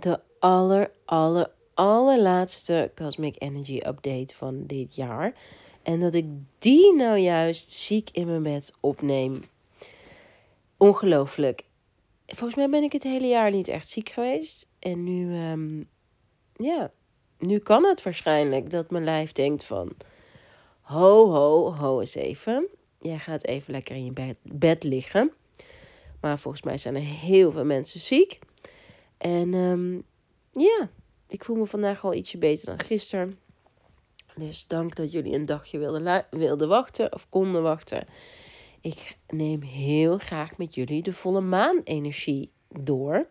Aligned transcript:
de 0.00 0.20
aller, 0.38 0.90
aller, 1.04 1.50
allerlaatste 1.74 2.92
Cosmic 2.94 3.34
Energy 3.38 3.80
Update 3.86 4.34
van 4.34 4.66
dit 4.66 4.94
jaar. 4.94 5.34
En 5.82 6.00
dat 6.00 6.14
ik 6.14 6.26
die 6.58 6.94
nou 6.94 7.18
juist 7.18 7.70
ziek 7.70 8.10
in 8.12 8.26
mijn 8.26 8.42
bed 8.42 8.74
opneem. 8.80 9.44
Ongelooflijk. 10.76 11.64
Volgens 12.26 12.54
mij 12.54 12.68
ben 12.68 12.82
ik 12.82 12.92
het 12.92 13.02
hele 13.02 13.26
jaar 13.26 13.50
niet 13.50 13.68
echt 13.68 13.88
ziek 13.88 14.08
geweest. 14.08 14.70
En 14.78 15.04
nu, 15.04 15.34
ehm, 15.34 15.82
ja, 16.66 16.90
nu 17.38 17.58
kan 17.58 17.84
het 17.84 18.02
waarschijnlijk 18.02 18.70
dat 18.70 18.90
mijn 18.90 19.04
lijf 19.04 19.32
denkt 19.32 19.64
van... 19.64 19.92
Ho, 20.80 21.30
ho, 21.30 21.74
ho 21.74 22.00
eens 22.00 22.14
even. 22.14 22.66
Jij 23.00 23.18
gaat 23.18 23.44
even 23.44 23.72
lekker 23.72 23.96
in 23.96 24.04
je 24.04 24.12
bed, 24.12 24.38
bed 24.42 24.82
liggen. 24.82 25.32
Maar 26.20 26.38
volgens 26.38 26.62
mij 26.62 26.78
zijn 26.78 26.94
er 26.94 27.00
heel 27.00 27.52
veel 27.52 27.64
mensen 27.64 28.00
ziek. 28.00 28.38
En 29.16 29.54
um, 29.54 30.04
ja, 30.52 30.90
ik 31.28 31.44
voel 31.44 31.56
me 31.56 31.66
vandaag 31.66 32.04
al 32.04 32.14
ietsje 32.14 32.38
beter 32.38 32.66
dan 32.66 32.80
gisteren. 32.80 33.38
Dus 34.36 34.66
dank 34.66 34.96
dat 34.96 35.12
jullie 35.12 35.34
een 35.34 35.46
dagje 35.46 35.78
wilden, 35.78 36.26
wilden 36.30 36.68
wachten 36.68 37.12
of 37.12 37.28
konden 37.28 37.62
wachten. 37.62 38.06
Ik 38.80 39.16
neem 39.28 39.62
heel 39.62 40.18
graag 40.18 40.58
met 40.58 40.74
jullie 40.74 41.02
de 41.02 41.12
volle 41.12 41.40
maan 41.40 41.80
energie 41.84 42.52
door. 42.68 43.26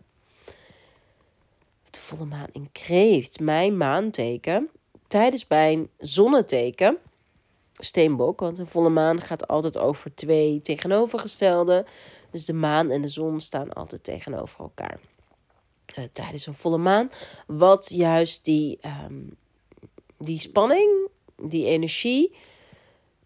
De 1.89 1.99
volle 1.99 2.25
maan 2.25 2.47
in 2.51 2.71
kreeft, 2.71 3.39
mijn 3.39 3.77
maanteken. 3.77 4.69
Tijdens 5.07 5.47
mijn 5.47 5.89
zonneteken, 5.97 6.97
steenbok. 7.71 8.39
Want 8.39 8.57
een 8.57 8.67
volle 8.67 8.89
maan 8.89 9.21
gaat 9.21 9.47
altijd 9.47 9.77
over 9.77 10.15
twee 10.15 10.61
tegenovergestelde. 10.61 11.85
Dus 12.31 12.45
de 12.45 12.53
maan 12.53 12.89
en 12.89 13.01
de 13.01 13.07
zon 13.07 13.41
staan 13.41 13.73
altijd 13.73 14.03
tegenover 14.03 14.59
elkaar. 14.59 14.99
Uh, 15.97 16.03
tijdens 16.11 16.45
een 16.45 16.53
volle 16.53 16.77
maan. 16.77 17.09
Wat 17.47 17.89
juist 17.95 18.45
die, 18.45 18.79
um, 19.05 19.35
die 20.17 20.39
spanning, 20.39 21.09
die 21.41 21.65
energie 21.65 22.35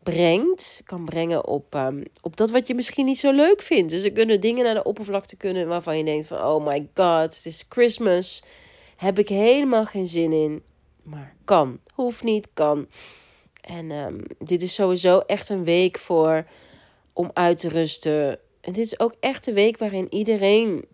brengt, 0.04 0.82
kan 0.86 1.06
brengen 1.06 1.46
op, 1.46 1.76
um, 1.76 2.04
op 2.22 2.38
dat 2.38 2.50
wat 2.50 2.68
je 2.68 2.76
misschien 2.76 3.06
niet 3.06 3.18
zo 3.18 3.32
leuk 3.32 3.62
vindt. 3.62 3.90
Dus 3.90 4.04
er 4.04 4.12
kunnen 4.12 4.42
dingen 4.42 4.64
naar 4.64 4.74
de 4.74 4.84
oppervlakte 4.84 5.38
kunnen 5.38 5.68
waarvan 5.68 5.98
je 5.98 6.04
denkt 6.04 6.28
van... 6.28 6.38
oh 6.38 6.66
my 6.66 6.90
god, 6.94 7.36
het 7.36 7.46
is 7.46 7.66
Christmas. 7.70 8.44
Heb 8.96 9.20
ik 9.20 9.30
helemaal 9.30 9.86
geen 9.86 10.08
zin 10.08 10.32
in. 10.32 10.64
Maar 11.04 11.36
kan. 11.44 11.80
Hoeft 11.94 12.24
niet, 12.24 12.48
kan. 12.54 12.88
En 13.62 13.92
um, 13.92 14.24
dit 14.38 14.62
is 14.62 14.74
sowieso 14.74 15.20
echt 15.20 15.50
een 15.50 15.64
week 15.64 16.00
voor 16.00 16.46
om 17.14 17.32
uit 17.34 17.58
te 17.58 17.70
rusten. 17.70 18.40
En 18.62 18.74
dit 18.74 18.86
is 18.86 19.00
ook 19.00 19.16
echt 19.20 19.48
een 19.48 19.54
week 19.54 19.78
waarin 19.78 20.08
iedereen 20.10 20.86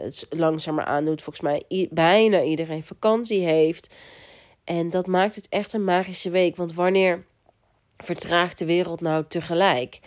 het 0.00 0.26
langzamer 0.30 0.84
aandoet. 0.84 1.22
Volgens 1.22 1.44
mij 1.44 1.88
bijna 1.90 2.42
iedereen 2.42 2.84
vakantie 2.84 3.40
heeft. 3.40 3.94
En 4.64 4.90
dat 4.90 5.06
maakt 5.06 5.34
het 5.34 5.48
echt 5.48 5.72
een 5.72 5.84
magische 5.84 6.30
week. 6.30 6.56
Want 6.56 6.74
wanneer 6.74 7.24
vertraagt 7.96 8.58
de 8.58 8.64
wereld 8.64 9.00
nou 9.00 9.24
tegelijk? 9.28 10.00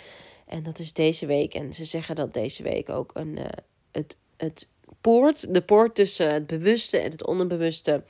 En 0.45 0.64
dat 0.64 0.80
is 0.80 0.94
deze 0.94 1.26
week. 1.26 1.53
En 1.53 1.73
ze 1.73 1.86
zeggen 1.86 2.16
dat 2.16 2.34
deze 2.34 2.64
week 2.64 2.90
ook 2.90 3.12
een, 3.14 3.38
uh, 3.38 3.45
het, 3.92 4.18
het 4.38 4.68
poort, 5.02 5.53
de 5.53 5.62
poort 5.62 5.96
tussen 5.96 6.34
het 6.34 6.48
bewuste 6.48 6.98
en 6.98 7.12
het 7.12 7.25
onderbewuste 7.25 8.03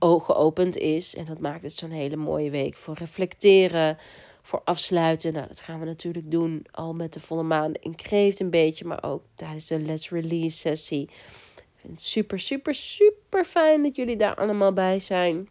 geopend 0.00 0.76
is. 0.76 1.16
En 1.16 1.24
dat 1.24 1.38
maakt 1.38 1.62
het 1.62 1.72
zo'n 1.72 1.90
hele 1.90 2.16
mooie 2.16 2.50
week 2.50 2.76
voor 2.76 2.94
reflecteren, 2.94 3.98
voor 4.46 4.60
afsluiten. 4.64 5.32
Nou, 5.32 5.46
dat 5.46 5.60
gaan 5.60 5.80
we 5.80 5.86
natuurlijk 5.86 6.30
doen 6.30 6.66
al 6.70 6.94
met 6.94 7.12
de 7.12 7.20
volle 7.20 7.42
maan 7.42 7.72
in 7.74 7.94
kreeft 7.94 8.40
een 8.40 8.50
beetje, 8.50 8.84
maar 8.84 9.02
ook 9.02 9.22
tijdens 9.34 9.66
de 9.66 9.78
Let's 9.78 10.10
Release 10.10 10.56
sessie. 10.56 11.02
Ik 11.02 11.80
vind 11.80 11.92
het 11.92 12.02
super, 12.02 12.40
super, 12.40 12.74
super 12.74 13.44
fijn 13.44 13.82
dat 13.82 13.96
jullie 13.96 14.16
daar 14.16 14.34
allemaal 14.34 14.72
bij 14.72 15.00
zijn. 15.00 15.48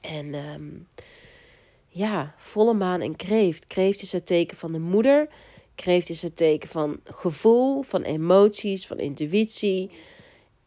En 0.00 0.34
um, 0.34 0.88
ja, 1.88 2.34
volle 2.38 2.74
maan 2.74 3.02
in 3.02 3.16
kreeft. 3.16 3.66
Kreeft 3.66 4.02
is 4.02 4.12
het 4.12 4.26
teken 4.26 4.56
van 4.56 4.72
de 4.72 4.80
moeder. 4.80 5.28
Kreeft 5.74 6.08
is 6.08 6.22
het 6.22 6.36
teken 6.36 6.68
van 6.68 7.00
gevoel, 7.04 7.82
van 7.82 8.02
emoties, 8.02 8.86
van 8.86 8.98
intuïtie. 8.98 9.90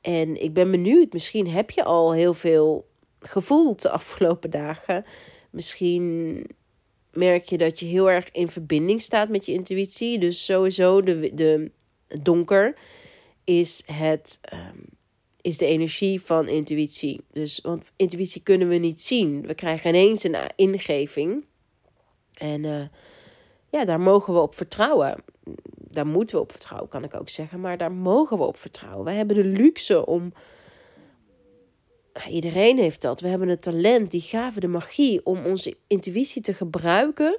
En 0.02 0.44
ik 0.44 0.54
ben 0.54 0.72
benieuwd, 0.72 1.14
misschien 1.14 1.48
heb 1.48 1.72
je 1.72 1.84
al 1.84 2.14
heel 2.14 2.34
veel 2.34 2.88
gevoeld 3.20 3.82
de 3.82 3.90
afgelopen 3.90 4.50
dagen. 4.50 5.06
Misschien 5.50 6.46
merk 7.18 7.44
je 7.44 7.58
dat 7.58 7.80
je 7.80 7.86
heel 7.86 8.10
erg 8.10 8.32
in 8.32 8.48
verbinding 8.48 9.02
staat 9.02 9.30
met 9.30 9.46
je 9.46 9.52
intuïtie. 9.52 10.20
Dus 10.20 10.46
sowieso 10.46 11.02
de, 11.02 11.32
de 11.34 11.72
donker 12.22 12.76
is, 13.44 13.84
het, 13.86 14.40
um, 14.54 14.86
is 15.42 15.58
de 15.58 15.66
energie 15.66 16.22
van 16.22 16.48
intuïtie. 16.48 17.22
Dus, 17.32 17.60
want 17.64 17.84
intuïtie 17.96 18.44
kunnen 18.44 18.70
we 18.70 18.76
niet 18.76 19.02
zien. 19.02 19.48
We 19.48 19.54
krijgen 19.54 19.90
ineens 19.90 20.24
een 20.24 20.36
ingeving. 20.56 21.46
En 22.34 22.64
uh, 22.64 22.86
ja, 23.70 23.86
daar 23.86 24.00
mogen 24.00 24.34
we 24.34 24.40
op 24.40 24.56
vertrouwen 24.56 25.24
daar 25.98 26.08
moeten 26.08 26.36
we 26.36 26.42
op 26.42 26.52
vertrouwen, 26.52 26.90
kan 26.90 27.04
ik 27.04 27.16
ook 27.16 27.30
zeggen. 27.30 27.60
Maar 27.60 27.78
daar 27.78 27.92
mogen 27.92 28.38
we 28.38 28.44
op 28.44 28.58
vertrouwen. 28.58 29.06
We 29.06 29.12
hebben 29.12 29.36
de 29.36 29.44
luxe 29.44 30.06
om. 30.06 30.34
Iedereen 32.30 32.78
heeft 32.78 33.02
dat. 33.02 33.22
We 33.22 33.28
hebben 33.28 33.48
het 33.48 33.62
talent, 33.62 34.12
die 34.12 34.22
gave, 34.22 34.60
de 34.60 34.68
magie 34.68 35.26
om 35.26 35.46
onze 35.46 35.78
intuïtie 35.88 36.42
te 36.42 36.54
gebruiken. 36.54 37.38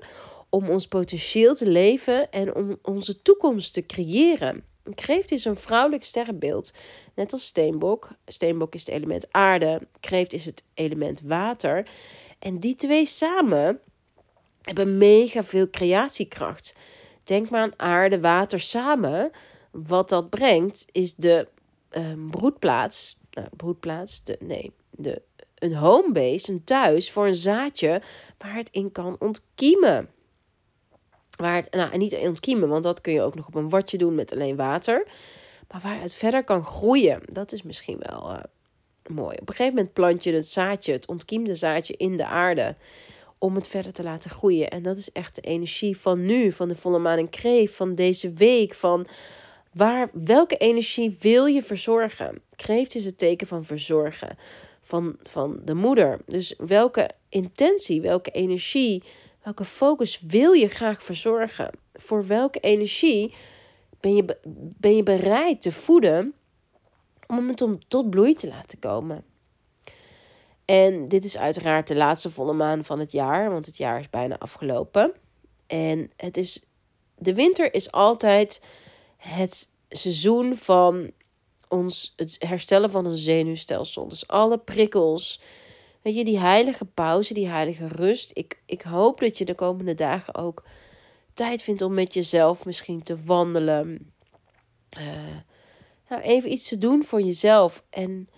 Om 0.50 0.69
ons 0.69 0.87
potentieel 0.87 1.55
te 1.55 1.69
leven 1.69 2.31
en 2.31 2.55
om 2.55 2.78
onze 2.83 3.22
toekomst 3.22 3.72
te 3.72 3.87
creëren. 3.87 4.65
Kreeft 4.94 5.33
is 5.33 5.44
een 5.44 5.56
vrouwelijk 5.56 6.05
sterrenbeeld, 6.05 6.72
net 7.15 7.33
als 7.33 7.44
steenbok. 7.47 8.09
Steenbok 8.27 8.75
is 8.75 8.87
het 8.87 8.94
element 8.94 9.27
aarde, 9.31 9.81
kreeft 10.00 10.33
is 10.33 10.44
het 10.44 10.65
element 10.75 11.21
water. 11.25 11.88
En 12.38 12.59
die 12.59 12.75
twee 12.75 13.06
samen 13.06 13.81
hebben 14.62 14.99
mega 14.99 15.44
veel 15.44 15.71
creatiekracht. 15.71 16.75
Denk 17.25 17.50
maar 17.50 17.61
aan 17.61 17.78
aarde, 17.78 18.21
water 18.21 18.61
samen. 18.61 19.31
Wat 19.71 20.09
dat 20.09 20.31
brengt 20.31 20.88
is 20.93 21.15
de 21.15 21.49
uh, 21.91 22.12
broedplaats. 22.31 23.18
Nou, 23.38 23.50
broedplaats, 23.56 24.25
de, 24.25 24.37
nee, 24.41 24.72
de, 24.91 25.22
een 25.54 25.75
homebase, 25.75 26.53
een 26.53 26.65
thuis 26.65 27.10
voor 27.10 27.26
een 27.26 27.34
zaadje 27.34 28.03
waar 28.38 28.54
het 28.54 28.69
in 28.71 28.93
kan 28.93 29.16
ontkiemen. 29.19 30.09
Waar 31.37 31.54
het, 31.54 31.71
nou, 31.71 31.97
niet 31.97 32.15
ontkiemen, 32.15 32.69
want 32.69 32.82
dat 32.82 33.00
kun 33.00 33.12
je 33.12 33.22
ook 33.22 33.34
nog 33.34 33.47
op 33.47 33.54
een 33.54 33.69
watje 33.69 33.99
doen 33.99 34.15
met 34.15 34.32
alleen 34.32 34.56
water. 34.56 35.06
Maar 35.71 35.81
waar 35.81 36.00
het 36.00 36.12
verder 36.12 36.44
kan 36.44 36.65
groeien, 36.65 37.22
dat 37.25 37.53
is 37.53 37.62
misschien 37.62 37.99
wel 37.99 38.31
uh, 38.31 38.38
mooi. 39.06 39.37
Op 39.41 39.49
een 39.49 39.55
gegeven 39.55 39.75
moment 39.75 39.93
plant 39.93 40.25
je 40.25 40.32
het 40.32 40.47
zaadje, 40.47 40.93
het 40.93 41.06
ontkiemde 41.06 41.55
zaadje 41.55 41.97
in 41.97 42.16
de 42.16 42.26
aarde 42.26 42.76
om 43.38 43.55
het 43.55 43.69
verder 43.69 43.93
te 43.93 44.03
laten 44.03 44.31
groeien. 44.31 44.70
En 44.70 44.82
dat 44.82 44.97
is 44.97 45.12
echt 45.12 45.34
de 45.34 45.41
energie 45.41 45.99
van 45.99 46.25
nu, 46.25 46.53
van 46.53 46.69
de 46.69 46.76
volle 46.76 46.99
maan 46.99 47.19
en 47.19 47.28
kreef, 47.28 47.76
van 47.76 47.94
deze 47.94 48.32
week, 48.32 48.75
van 48.75 49.06
waar, 49.78 50.11
welke 50.12 50.56
energie 50.56 51.16
wil 51.21 51.47
je 51.47 51.62
verzorgen? 51.62 52.43
Kreeft 52.56 52.94
is 52.94 53.05
het 53.05 53.19
teken 53.19 53.47
van 53.47 53.65
verzorgen, 53.65 54.39
van, 54.83 55.16
van 55.22 55.61
de 55.65 55.75
moeder. 55.75 56.21
Dus 56.27 56.55
welke 56.59 57.11
intentie, 57.28 58.00
welke 58.00 58.31
energie, 58.31 59.03
welke 59.43 59.65
focus 59.65 60.21
wil 60.27 60.53
je 60.53 60.69
graag 60.69 61.03
verzorgen? 61.03 61.71
Voor 61.94 62.27
welke 62.27 62.61
energie 62.61 63.34
ben 64.00 64.17
je, 64.17 64.37
ben 64.78 64.97
je 64.97 65.03
bereid 65.03 65.62
te 65.62 65.72
voeden 65.72 66.34
om 67.27 67.49
het 67.49 67.62
om 67.62 67.78
tot 67.88 68.11
bloei 68.11 68.34
te 68.34 68.49
laten 68.49 68.78
komen? 68.78 69.25
En 70.65 71.09
dit 71.09 71.25
is 71.25 71.38
uiteraard 71.38 71.88
de 71.88 71.97
laatste 71.97 72.31
volle 72.31 72.53
maan 72.53 72.84
van 72.84 72.99
het 72.99 73.12
jaar, 73.12 73.50
want 73.50 73.67
het 73.67 73.77
jaar 73.77 74.00
is 74.00 74.11
bijna 74.11 74.38
afgelopen. 74.38 75.12
En 75.67 76.11
het 76.17 76.37
is, 76.37 76.67
de 77.19 77.34
winter 77.34 77.75
is 77.75 77.93
altijd 77.93 78.61
het 79.19 79.73
seizoen 79.89 80.56
van 80.56 81.11
ons, 81.69 82.12
het 82.17 82.37
herstellen 82.38 82.91
van 82.91 83.06
ons 83.06 83.23
zenuwstelsel. 83.23 84.09
Dus 84.09 84.29
alle 84.29 84.59
prikkels, 84.59 85.41
weet 86.03 86.17
je, 86.17 86.25
die 86.25 86.38
heilige 86.38 86.85
pauze, 86.85 87.35
die 87.35 87.49
heilige 87.49 87.87
rust. 87.87 88.31
Ik, 88.35 88.62
ik 88.67 88.82
hoop 88.82 89.20
dat 89.20 89.38
je 89.38 89.44
de 89.44 89.55
komende 89.55 89.94
dagen 89.94 90.35
ook 90.35 90.65
tijd 91.35 91.62
vindt 91.62 91.82
om 91.82 91.94
met 91.94 92.15
jezelf 92.15 92.65
misschien 92.65 93.03
te 93.03 93.25
wandelen. 93.25 94.12
Uh, 94.99 95.37
nou, 96.09 96.23
even 96.23 96.53
iets 96.53 96.69
te 96.69 96.79
doen 96.79 97.05
voor 97.05 97.20
jezelf. 97.20 97.82
En 97.91 98.29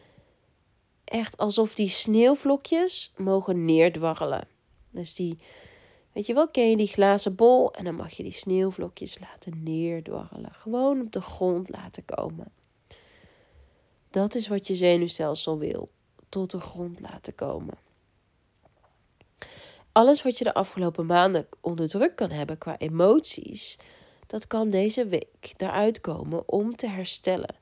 echt 1.05 1.37
alsof 1.37 1.75
die 1.75 1.89
sneeuwvlokjes 1.89 3.13
mogen 3.17 3.65
neerdwarrelen. 3.65 4.49
Dus 4.91 5.15
die, 5.15 5.39
weet 6.21 6.29
je 6.29 6.35
wel, 6.35 6.51
ken 6.51 6.71
je 6.71 6.77
die 6.77 6.87
glazen 6.87 7.35
bol? 7.35 7.73
En 7.73 7.85
dan 7.85 7.95
mag 7.95 8.13
je 8.13 8.23
die 8.23 8.33
sneeuwvlokjes 8.33 9.19
laten 9.19 9.63
neerdwarrelen. 9.63 10.53
Gewoon 10.53 11.01
op 11.01 11.13
de 11.13 11.21
grond 11.21 11.69
laten 11.69 12.05
komen. 12.05 12.53
Dat 14.11 14.35
is 14.35 14.49
wat 14.49 14.67
je 14.67 14.75
zenuwstelsel 14.75 15.59
wil. 15.59 15.91
Tot 16.29 16.51
de 16.51 16.61
grond 16.61 17.01
laten 17.01 17.35
komen. 17.35 17.75
Alles 19.93 20.23
wat 20.23 20.39
je 20.39 20.45
de 20.45 20.55
afgelopen 20.55 21.07
maanden 21.07 21.47
onder 21.61 21.89
druk 21.89 22.17
kan 22.17 22.31
hebben 22.31 22.59
qua 22.59 22.79
emoties, 22.79 23.79
dat 24.27 24.47
kan 24.47 24.71
deze 24.71 25.07
week 25.07 25.55
eruit 25.57 26.01
komen 26.01 26.49
om 26.49 26.77
te 26.77 26.89
herstellen. 26.89 27.55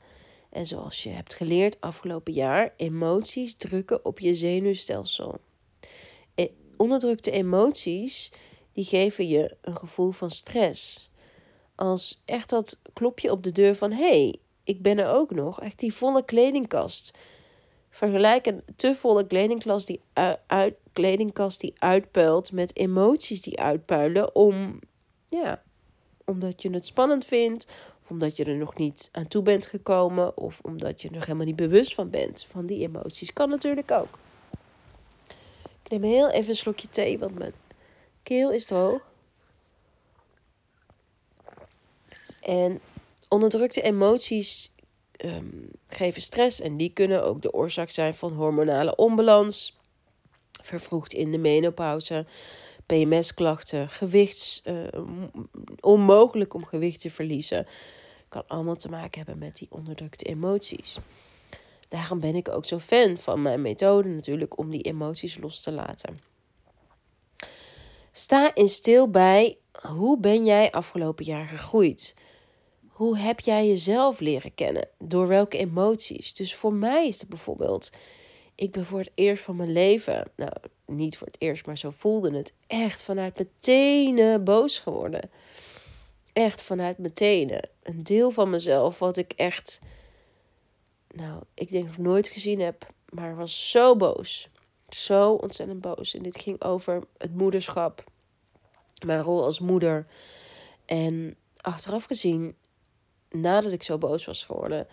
En 0.50 0.66
zoals 0.66 1.02
je 1.02 1.10
hebt 1.10 1.34
geleerd 1.34 1.80
afgelopen 1.80 2.32
jaar, 2.32 2.72
emoties 2.76 3.54
drukken 3.54 4.04
op 4.04 4.18
je 4.18 4.34
zenuwstelsel. 4.34 5.38
E, 6.34 6.48
onderdrukte 6.76 7.30
emoties 7.30 8.32
die 8.78 8.86
geven 8.86 9.28
je 9.28 9.56
een 9.60 9.76
gevoel 9.76 10.10
van 10.10 10.30
stress. 10.30 11.10
Als 11.74 12.22
echt 12.24 12.50
dat 12.50 12.80
klopje 12.92 13.30
op 13.30 13.42
de 13.42 13.52
deur 13.52 13.74
van 13.74 13.92
hé, 13.92 14.08
hey, 14.08 14.36
ik 14.64 14.82
ben 14.82 14.98
er 14.98 15.08
ook 15.08 15.30
nog. 15.30 15.60
Echt 15.60 15.78
die 15.78 15.94
volle 15.94 16.24
kledingkast. 16.24 17.18
Vergelijk 17.90 18.46
een 18.46 18.62
te 18.76 18.94
volle 18.94 19.26
kledingkast 19.26 19.86
die, 19.86 20.00
uit, 20.46 20.74
kledingkast 20.92 21.60
die 21.60 21.74
uitpuilt 21.78 22.52
met 22.52 22.76
emoties 22.76 23.42
die 23.42 23.60
uitpuilen 23.60 24.34
om, 24.34 24.78
ja, 25.26 25.62
omdat 26.24 26.62
je 26.62 26.70
het 26.70 26.86
spannend 26.86 27.24
vindt, 27.24 27.66
of 28.02 28.10
omdat 28.10 28.36
je 28.36 28.44
er 28.44 28.56
nog 28.56 28.76
niet 28.76 29.08
aan 29.12 29.28
toe 29.28 29.42
bent 29.42 29.66
gekomen, 29.66 30.36
of 30.36 30.60
omdat 30.62 31.02
je 31.02 31.08
er 31.08 31.14
nog 31.14 31.24
helemaal 31.24 31.46
niet 31.46 31.56
bewust 31.56 31.94
van 31.94 32.10
bent 32.10 32.46
van 32.48 32.66
die 32.66 32.86
emoties. 32.86 33.32
Kan 33.32 33.48
natuurlijk 33.48 33.90
ook. 33.90 34.18
Ik 35.82 35.90
neem 35.90 36.02
heel 36.02 36.30
even 36.30 36.48
een 36.48 36.56
slokje 36.56 36.88
thee, 36.88 37.18
want 37.18 37.38
mijn 37.38 37.52
keel 38.28 38.52
is 38.52 38.64
droog. 38.64 39.10
En 42.40 42.80
onderdrukte 43.28 43.82
emoties 43.82 44.72
um, 45.24 45.70
geven 45.86 46.22
stress 46.22 46.60
en 46.60 46.76
die 46.76 46.92
kunnen 46.92 47.24
ook 47.24 47.42
de 47.42 47.52
oorzaak 47.52 47.90
zijn 47.90 48.14
van 48.14 48.32
hormonale 48.32 48.96
onbalans, 48.96 49.78
vervroegd 50.62 51.12
in 51.12 51.30
de 51.30 51.38
menopauze, 51.38 52.26
PMS-klachten, 52.86 53.88
gewichts, 53.88 54.62
uh, 54.64 54.86
onmogelijk 55.80 56.54
om 56.54 56.64
gewicht 56.64 57.00
te 57.00 57.10
verliezen. 57.10 57.66
Kan 58.28 58.46
allemaal 58.46 58.76
te 58.76 58.90
maken 58.90 59.18
hebben 59.18 59.38
met 59.38 59.56
die 59.56 59.68
onderdrukte 59.70 60.24
emoties. 60.24 60.98
Daarom 61.88 62.20
ben 62.20 62.34
ik 62.34 62.48
ook 62.48 62.64
zo 62.64 62.78
fan 62.78 63.18
van 63.18 63.42
mijn 63.42 63.62
methode 63.62 64.08
natuurlijk 64.08 64.58
om 64.58 64.70
die 64.70 64.82
emoties 64.82 65.38
los 65.38 65.62
te 65.62 65.72
laten. 65.72 66.37
Sta 68.12 68.54
in 68.54 68.68
stil 68.68 69.10
bij 69.10 69.58
hoe 69.80 70.18
ben 70.18 70.44
jij 70.44 70.70
afgelopen 70.70 71.24
jaar 71.24 71.46
gegroeid? 71.46 72.14
Hoe 72.88 73.18
heb 73.18 73.40
jij 73.40 73.66
jezelf 73.66 74.20
leren 74.20 74.54
kennen? 74.54 74.88
Door 74.98 75.26
welke 75.28 75.58
emoties? 75.58 76.34
Dus 76.34 76.54
voor 76.54 76.74
mij 76.74 77.08
is 77.08 77.20
het 77.20 77.28
bijvoorbeeld, 77.28 77.92
ik 78.54 78.72
ben 78.72 78.84
voor 78.84 78.98
het 78.98 79.10
eerst 79.14 79.42
van 79.44 79.56
mijn 79.56 79.72
leven, 79.72 80.30
nou 80.36 80.52
niet 80.86 81.18
voor 81.18 81.26
het 81.26 81.36
eerst, 81.38 81.66
maar 81.66 81.78
zo 81.78 81.90
voelde 81.90 82.36
het, 82.36 82.54
echt 82.66 83.02
vanuit 83.02 83.36
mijn 83.36 83.50
tenen 83.58 84.44
boos 84.44 84.78
geworden. 84.78 85.30
Echt 86.32 86.62
vanuit 86.62 86.98
mijn 86.98 87.12
tenen. 87.12 87.68
Een 87.82 88.02
deel 88.02 88.30
van 88.30 88.50
mezelf 88.50 88.98
wat 88.98 89.16
ik 89.16 89.32
echt, 89.32 89.80
nou, 91.08 91.42
ik 91.54 91.68
denk 91.68 91.86
nog 91.86 91.98
nooit 91.98 92.28
gezien 92.28 92.60
heb, 92.60 92.86
maar 93.08 93.36
was 93.36 93.70
zo 93.70 93.96
boos. 93.96 94.48
Zo 94.88 95.32
ontzettend 95.32 95.80
boos. 95.80 96.14
En 96.14 96.22
dit 96.22 96.40
ging 96.40 96.62
over 96.62 97.02
het 97.18 97.34
moederschap, 97.34 98.04
mijn 99.04 99.22
rol 99.22 99.44
als 99.44 99.58
moeder. 99.58 100.06
En 100.84 101.36
achteraf 101.60 102.04
gezien 102.04 102.56
nadat 103.30 103.72
ik 103.72 103.82
zo 103.82 103.98
boos 103.98 104.24
was 104.24 104.44
geworden, 104.44 104.86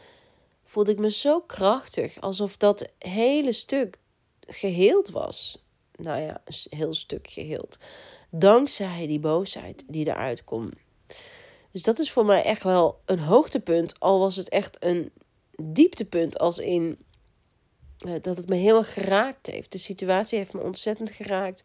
voelde 0.65 0.91
ik 0.91 0.99
me 0.99 1.11
zo 1.11 1.41
krachtig. 1.41 2.21
Alsof 2.21 2.57
dat 2.57 2.89
hele 2.97 3.51
stuk 3.51 3.97
geheeld 4.39 5.09
was. 5.09 5.63
Nou 5.95 6.21
ja, 6.21 6.41
een 6.45 6.77
heel 6.77 6.93
stuk 6.93 7.27
geheeld. 7.27 7.77
Dankzij 8.29 9.07
die 9.07 9.19
boosheid 9.19 9.83
die 9.87 10.07
eruit 10.07 10.43
komt. 10.43 10.73
Dus 11.71 11.83
dat 11.83 11.99
is 11.99 12.11
voor 12.11 12.25
mij 12.25 12.43
echt 12.43 12.63
wel 12.63 13.01
een 13.05 13.19
hoogtepunt. 13.19 13.99
Al 13.99 14.19
was 14.19 14.35
het 14.35 14.49
echt 14.49 14.83
een 14.83 15.11
dieptepunt. 15.63 16.39
Als 16.39 16.57
in 16.57 16.99
dat 18.21 18.37
het 18.37 18.47
me 18.47 18.55
heel 18.55 18.77
erg 18.77 18.93
geraakt 18.93 19.47
heeft. 19.47 19.71
De 19.71 19.77
situatie 19.77 20.37
heeft 20.37 20.53
me 20.53 20.61
ontzettend 20.61 21.11
geraakt. 21.11 21.63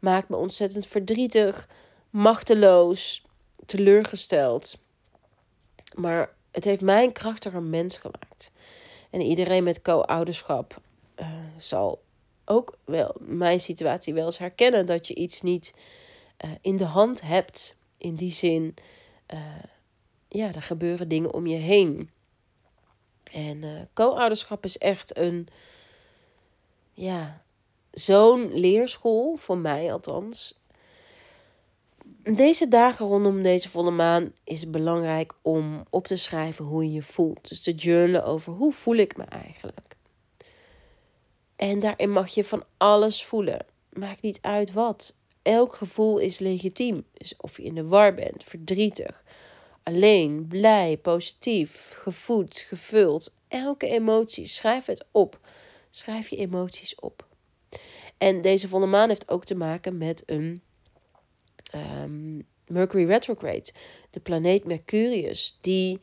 Maakt 0.00 0.28
me 0.28 0.36
ontzettend 0.36 0.86
verdrietig. 0.86 1.68
Machteloos. 2.10 3.24
Teleurgesteld. 3.66 4.78
Maar 5.94 6.34
het 6.50 6.64
heeft 6.64 6.80
mij 6.80 7.04
een 7.04 7.12
krachtiger 7.12 7.62
mens 7.62 7.98
gemaakt. 7.98 8.50
En 9.10 9.20
iedereen 9.20 9.64
met 9.64 9.82
co-ouderschap 9.82 10.80
uh, 11.16 11.26
zal 11.58 12.02
ook 12.44 12.78
wel 12.84 13.16
mijn 13.20 13.60
situatie 13.60 14.14
wel 14.14 14.26
eens 14.26 14.38
herkennen. 14.38 14.86
Dat 14.86 15.06
je 15.06 15.14
iets 15.14 15.42
niet 15.42 15.74
uh, 16.44 16.50
in 16.60 16.76
de 16.76 16.84
hand 16.84 17.20
hebt. 17.20 17.76
In 17.98 18.14
die 18.14 18.32
zin, 18.32 18.74
ja, 20.28 20.54
er 20.54 20.62
gebeuren 20.62 21.08
dingen 21.08 21.34
om 21.34 21.46
je 21.46 21.56
heen. 21.56 22.10
En 23.32 23.88
co-ouderschap 23.92 24.64
is 24.64 24.78
echt 24.78 25.16
een, 25.16 25.48
ja, 26.92 27.42
zo'n 27.90 28.54
leerschool, 28.54 29.36
voor 29.36 29.58
mij 29.58 29.92
althans. 29.92 30.58
Deze 32.22 32.68
dagen 32.68 33.06
rondom 33.06 33.42
deze 33.42 33.68
volle 33.68 33.90
maan 33.90 34.32
is 34.44 34.60
het 34.60 34.70
belangrijk 34.70 35.32
om 35.42 35.84
op 35.90 36.06
te 36.06 36.16
schrijven 36.16 36.64
hoe 36.64 36.84
je 36.84 36.92
je 36.92 37.02
voelt. 37.02 37.48
Dus 37.48 37.60
te 37.60 37.74
journalen 37.74 38.24
over 38.24 38.52
hoe 38.52 38.72
voel 38.72 38.96
ik 38.96 39.16
me 39.16 39.24
eigenlijk. 39.24 39.96
En 41.56 41.80
daarin 41.80 42.10
mag 42.10 42.28
je 42.28 42.44
van 42.44 42.64
alles 42.76 43.24
voelen. 43.24 43.66
Maakt 43.92 44.22
niet 44.22 44.38
uit 44.42 44.72
wat. 44.72 45.16
Elk 45.42 45.74
gevoel 45.74 46.18
is 46.18 46.38
legitiem. 46.38 47.04
Dus 47.12 47.36
of 47.36 47.56
je 47.56 47.62
in 47.62 47.74
de 47.74 47.84
war 47.84 48.14
bent, 48.14 48.44
verdrietig, 48.44 49.24
alleen, 49.82 50.46
blij, 50.48 50.96
positief, 50.96 51.92
gevoed, 51.94 52.58
gevuld. 52.58 53.32
Elke 53.48 53.88
emotie, 53.88 54.46
schrijf 54.46 54.86
het 54.86 55.04
op. 55.10 55.38
Schrijf 55.90 56.28
je 56.28 56.36
emoties 56.36 56.94
op. 56.94 57.28
En 58.18 58.40
deze 58.40 58.68
volle 58.68 58.86
maan 58.86 59.08
heeft 59.08 59.28
ook 59.28 59.44
te 59.44 59.54
maken 59.54 59.98
met 59.98 60.22
een 60.26 60.62
um, 61.74 62.46
Mercury 62.66 63.06
retrograde, 63.06 63.72
de 64.10 64.20
planeet 64.20 64.64
Mercurius, 64.64 65.58
die. 65.60 66.00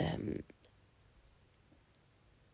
Um, 0.00 0.44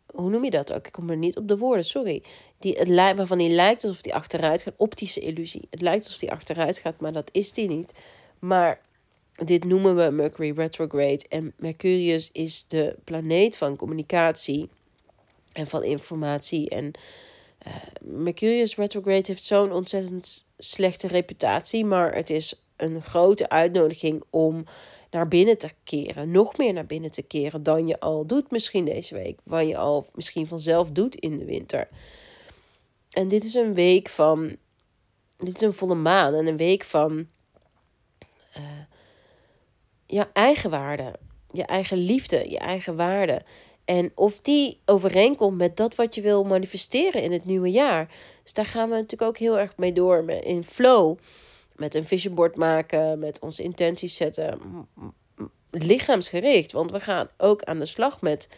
hoe 0.07 0.31
noem 0.31 0.45
je 0.45 0.51
dat 0.51 0.73
ook? 0.73 0.87
Ik 0.87 0.93
kom 0.93 1.11
er 1.11 1.17
niet 1.17 1.37
op 1.37 1.49
de 1.49 1.59
woorden, 1.59 1.85
sorry. 1.85 2.23
Die, 2.59 2.79
het, 2.79 3.17
waarvan 3.17 3.39
die 3.39 3.51
lijkt 3.51 3.85
alsof 3.85 4.01
die 4.01 4.15
achteruit 4.15 4.63
gaat. 4.63 4.75
Optische 4.77 5.21
illusie. 5.21 5.67
Het 5.71 5.81
lijkt 5.81 6.05
alsof 6.05 6.21
die 6.21 6.31
achteruit 6.31 6.79
gaat, 6.79 7.01
maar 7.01 7.13
dat 7.13 7.29
is 7.33 7.53
die 7.53 7.69
niet. 7.69 7.95
Maar 8.39 8.81
dit 9.33 9.65
noemen 9.65 9.97
we 9.97 10.11
Mercury 10.11 10.53
retrograde. 10.57 11.25
En 11.29 11.53
Mercurius 11.57 12.33
is 12.33 12.67
de 12.69 12.97
planeet 13.05 13.57
van 13.57 13.77
communicatie 13.77 14.69
en 15.53 15.67
van 15.67 15.85
informatie 15.85 16.69
en 16.69 16.93
uh, 17.67 17.75
Mercurius 18.01 18.77
retrograde 18.77 19.25
heeft 19.27 19.45
zo'n 19.45 19.73
ontzettend 19.73 20.53
slechte 20.59 21.07
reputatie, 21.07 21.85
maar 21.85 22.15
het 22.15 22.31
is 22.31 22.63
een 22.77 23.03
grote 23.03 23.49
uitnodiging 23.49 24.23
om 24.31 24.65
naar 25.11 25.29
binnen 25.29 25.59
te 25.59 25.71
keren. 25.85 26.31
Nog 26.31 26.57
meer 26.57 26.73
naar 26.73 26.87
binnen 26.87 27.11
te 27.11 27.23
keren 27.23 27.63
dan 27.63 27.87
je 27.87 28.01
al 28.01 28.27
doet 28.27 28.51
misschien 28.51 28.85
deze 28.85 29.15
week. 29.15 29.39
Wat 29.43 29.69
je 29.69 29.77
al 29.77 30.07
misschien 30.15 30.47
vanzelf 30.47 30.91
doet 30.91 31.15
in 31.15 31.39
de 31.39 31.45
winter. 31.45 31.89
En 33.11 33.29
dit 33.29 33.45
is 33.45 33.55
een 33.55 33.75
week 33.75 34.09
van. 34.09 34.57
Dit 35.37 35.55
is 35.55 35.61
een 35.61 35.73
volle 35.73 35.95
maan 35.95 36.35
en 36.35 36.47
een 36.47 36.57
week 36.57 36.85
van. 36.85 37.27
Uh, 38.57 38.63
ja, 40.13 40.31
eigenwaarde. 40.33 41.13
Je 41.51 41.65
eigen 41.65 41.99
liefde, 41.99 42.51
je 42.51 42.59
eigen 42.59 42.97
waarde. 42.97 43.43
En 43.85 44.13
of 44.15 44.41
die 44.41 44.81
overeenkomt 44.85 45.57
met 45.57 45.77
dat 45.77 45.95
wat 45.95 46.15
je 46.15 46.21
wil 46.21 46.45
manifesteren 46.45 47.23
in 47.23 47.33
het 47.33 47.45
nieuwe 47.45 47.71
jaar. 47.71 48.15
Dus 48.43 48.53
daar 48.53 48.67
gaan 48.67 48.89
we 48.89 48.95
natuurlijk 48.95 49.31
ook 49.31 49.39
heel 49.39 49.59
erg 49.59 49.77
mee 49.77 49.93
door. 49.93 50.31
In 50.31 50.65
flow. 50.65 51.19
Met 51.77 51.95
een 51.95 52.05
vision 52.05 52.35
board 52.35 52.57
maken. 52.57 53.19
Met 53.19 53.41
onze 53.41 53.63
intenties 53.63 54.17
zetten. 54.17 54.61
Lichaamsgericht. 55.71 56.73
Want 56.73 56.91
we 56.91 57.01
gaan 57.01 57.29
ook 57.39 57.63
aan 57.63 57.79
de 57.79 57.87
slag 57.87 58.21
met. 58.21 58.49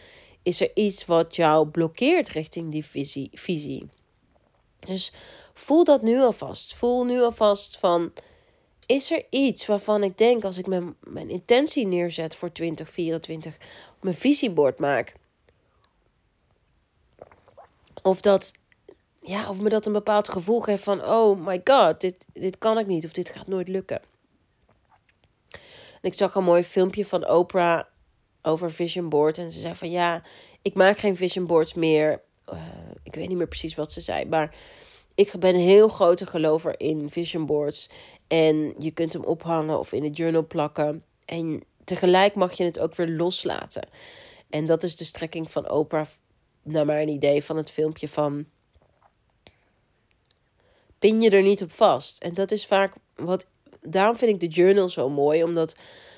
Is 0.43 0.61
er 0.61 0.71
iets 0.73 1.05
wat 1.05 1.35
jou 1.35 1.67
blokkeert 1.67 2.29
richting 2.29 2.71
die 2.71 2.85
visie? 2.85 3.29
visie? 3.33 3.87
Dus 4.85 5.11
voel 5.53 5.83
dat 5.83 6.01
nu 6.01 6.19
alvast. 6.19 6.75
Voel 6.75 7.05
nu 7.05 7.21
alvast 7.21 7.77
van. 7.77 8.11
Is 8.85 9.11
er 9.11 9.25
iets 9.29 9.65
waarvan 9.65 10.03
ik 10.03 10.17
denk 10.17 10.43
als 10.43 10.57
ik 10.57 10.67
mijn, 10.67 10.95
mijn 10.99 11.29
intentie 11.29 11.87
neerzet 11.87 12.35
voor 12.35 12.51
2024, 12.51 13.57
mijn 14.01 14.15
visiebord 14.15 14.79
maak? 14.79 15.13
Of 18.01 18.21
dat, 18.21 18.53
ja, 19.21 19.49
of 19.49 19.61
me 19.61 19.69
dat 19.69 19.85
een 19.85 19.93
bepaald 19.93 20.29
gevoel 20.29 20.59
geeft 20.59 20.83
van: 20.83 21.05
oh 21.05 21.45
my 21.45 21.61
god, 21.63 22.01
dit, 22.01 22.25
dit 22.33 22.57
kan 22.57 22.77
ik 22.77 22.87
niet 22.87 23.05
of 23.05 23.11
dit 23.11 23.29
gaat 23.29 23.47
nooit 23.47 23.67
lukken. 23.67 24.01
En 25.51 26.11
ik 26.11 26.13
zag 26.13 26.35
een 26.35 26.43
mooi 26.43 26.63
filmpje 26.63 27.05
van 27.05 27.29
Oprah 27.29 27.83
over 28.41 28.71
vision 28.71 29.09
board 29.09 29.37
en 29.37 29.51
ze 29.51 29.59
zei 29.59 29.75
van 29.75 29.89
ja, 29.89 30.23
ik 30.61 30.73
maak 30.73 30.97
geen 30.97 31.15
vision 31.15 31.47
boards 31.47 31.73
meer. 31.73 32.21
Uh, 32.53 32.59
ik 33.03 33.15
weet 33.15 33.27
niet 33.27 33.37
meer 33.37 33.47
precies 33.47 33.75
wat 33.75 33.91
ze 33.91 34.01
zei, 34.01 34.25
maar 34.25 34.55
ik 35.15 35.31
ben 35.39 35.55
een 35.55 35.61
heel 35.61 35.87
grote 35.87 36.25
gelover 36.25 36.79
in 36.79 37.09
vision 37.09 37.45
boards. 37.45 37.89
En 38.27 38.75
je 38.77 38.91
kunt 38.91 39.13
hem 39.13 39.23
ophangen 39.23 39.79
of 39.79 39.91
in 39.91 40.01
de 40.01 40.09
journal 40.09 40.47
plakken. 40.47 41.03
En 41.25 41.63
tegelijk 41.83 42.35
mag 42.35 42.53
je 42.53 42.63
het 42.63 42.79
ook 42.79 42.95
weer 42.95 43.09
loslaten. 43.09 43.87
En 44.49 44.65
dat 44.65 44.83
is 44.83 44.95
de 44.95 45.05
strekking 45.05 45.51
van 45.51 45.69
Oprah, 45.69 46.07
naar 46.63 46.85
mijn 46.85 47.09
idee, 47.09 47.43
van 47.43 47.57
het 47.57 47.71
filmpje 47.71 48.09
van. 48.09 48.45
Pin 50.99 51.21
je 51.21 51.29
er 51.29 51.43
niet 51.43 51.63
op 51.63 51.71
vast. 51.71 52.23
En 52.23 52.33
dat 52.33 52.51
is 52.51 52.65
vaak 52.65 52.93
wat. 53.15 53.49
Daarom 53.81 54.17
vind 54.17 54.31
ik 54.31 54.39
de 54.39 54.55
journal 54.61 54.89
zo 54.89 55.09
mooi, 55.09 55.43
omdat 55.43 55.75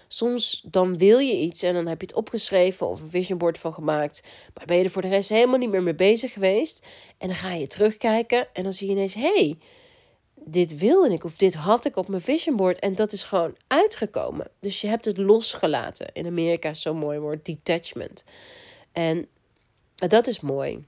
soms 0.07 0.61
dan 0.65 0.97
wil 0.97 1.19
je 1.19 1.37
iets 1.37 1.63
en 1.63 1.73
dan 1.73 1.87
heb 1.87 2.01
je 2.01 2.07
het 2.07 2.15
opgeschreven 2.15 2.87
of 2.87 3.01
een 3.01 3.09
vision 3.09 3.37
board 3.37 3.57
van 3.57 3.73
gemaakt. 3.73 4.23
Maar 4.53 4.65
ben 4.65 4.77
je 4.77 4.83
er 4.83 4.89
voor 4.89 5.01
de 5.01 5.07
rest 5.07 5.29
helemaal 5.29 5.57
niet 5.57 5.69
meer 5.69 5.83
mee 5.83 5.95
bezig 5.95 6.33
geweest. 6.33 6.85
En 7.17 7.27
dan 7.27 7.37
ga 7.37 7.53
je 7.53 7.67
terugkijken 7.67 8.47
en 8.53 8.63
dan 8.63 8.73
zie 8.73 8.87
je 8.87 8.93
ineens: 8.93 9.13
hé, 9.13 9.33
hey, 9.33 9.57
dit 10.49 10.77
wilde 10.77 11.13
ik 11.13 11.23
of 11.23 11.35
dit 11.35 11.53
had 11.53 11.85
ik 11.85 11.95
op 11.95 12.07
mijn 12.07 12.21
vision 12.21 12.55
board 12.55 12.79
en 12.79 12.95
dat 12.95 13.11
is 13.11 13.23
gewoon 13.23 13.55
uitgekomen. 13.67 14.47
Dus 14.59 14.81
je 14.81 14.87
hebt 14.87 15.05
het 15.05 15.17
losgelaten. 15.17 16.09
In 16.13 16.25
Amerika 16.25 16.69
is 16.69 16.81
zo'n 16.81 16.97
mooi 16.97 17.19
woord, 17.19 17.45
detachment. 17.45 18.23
En 18.91 19.27
dat 19.95 20.27
is 20.27 20.39
mooi. 20.39 20.85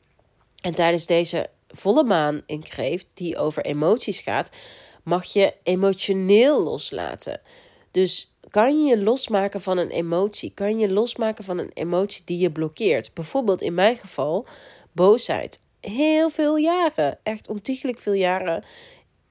En 0.62 0.76
tijdens 0.76 1.06
deze 1.06 1.50
volle 1.68 2.04
maan 2.04 2.42
in 2.46 2.64
Kreeft, 2.64 3.06
die 3.14 3.38
over 3.38 3.66
emoties 3.66 4.20
gaat, 4.20 4.50
mag 5.04 5.26
je 5.26 5.54
emotioneel 5.64 6.64
loslaten. 6.64 7.42
Dus 7.92 8.34
kan 8.50 8.86
je 8.86 9.04
losmaken 9.04 9.62
van 9.62 9.78
een 9.78 9.90
emotie? 9.90 10.52
Kan 10.54 10.80
je 10.80 10.92
losmaken 10.92 11.44
van 11.44 11.58
een 11.58 11.72
emotie 11.74 12.22
die 12.26 12.38
je 12.38 12.52
blokkeert? 12.52 13.14
Bijvoorbeeld 13.14 13.62
in 13.62 13.74
mijn 13.74 13.98
geval 13.98 14.46
boosheid. 14.92 15.62
Heel 15.80 16.30
veel 16.30 16.58
jaren, 16.58 17.20
echt 17.24 17.48
ontiegelijk 17.48 18.00
veel 18.00 18.14
jaren, 18.14 18.64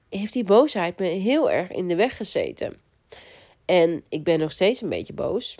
heeft 0.09 0.33
die 0.33 0.43
boosheid 0.43 0.99
me 0.99 1.05
heel 1.05 1.51
erg 1.51 1.71
in 1.71 1.87
de 1.87 1.95
weg 1.95 2.17
gezeten. 2.17 2.77
En 3.65 4.03
ik 4.09 4.23
ben 4.23 4.39
nog 4.39 4.51
steeds 4.51 4.81
een 4.81 4.89
beetje 4.89 5.13
boos. 5.13 5.55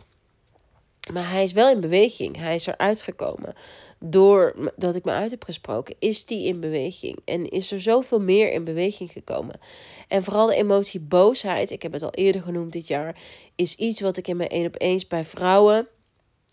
Maar 1.13 1.29
hij 1.29 1.43
is 1.43 1.51
wel 1.51 1.69
in 1.69 1.81
beweging. 1.81 2.37
Hij 2.37 2.55
is 2.55 2.65
eruit 2.65 3.01
gekomen. 3.01 3.53
Doordat 3.99 4.95
ik 4.95 5.05
me 5.05 5.11
uit 5.11 5.31
heb 5.31 5.43
gesproken, 5.43 5.95
is 5.99 6.25
die 6.25 6.47
in 6.47 6.59
beweging. 6.59 7.19
En 7.25 7.49
is 7.49 7.71
er 7.71 7.81
zoveel 7.81 8.19
meer 8.19 8.51
in 8.51 8.63
beweging 8.63 9.11
gekomen. 9.11 9.59
En 10.07 10.23
vooral 10.23 10.47
de 10.47 10.55
emotie 10.55 10.99
boosheid, 10.99 11.71
ik 11.71 11.81
heb 11.81 11.91
het 11.91 12.03
al 12.03 12.13
eerder 12.13 12.41
genoemd 12.41 12.73
dit 12.73 12.87
jaar, 12.87 13.21
is 13.55 13.75
iets 13.75 13.99
wat 13.99 14.17
ik 14.17 14.27
in 14.27 14.37
mijn 14.37 14.49
één 14.49 14.65
op 14.65 14.81
eens 14.81 15.07
bij 15.07 15.23
vrouwen 15.23 15.87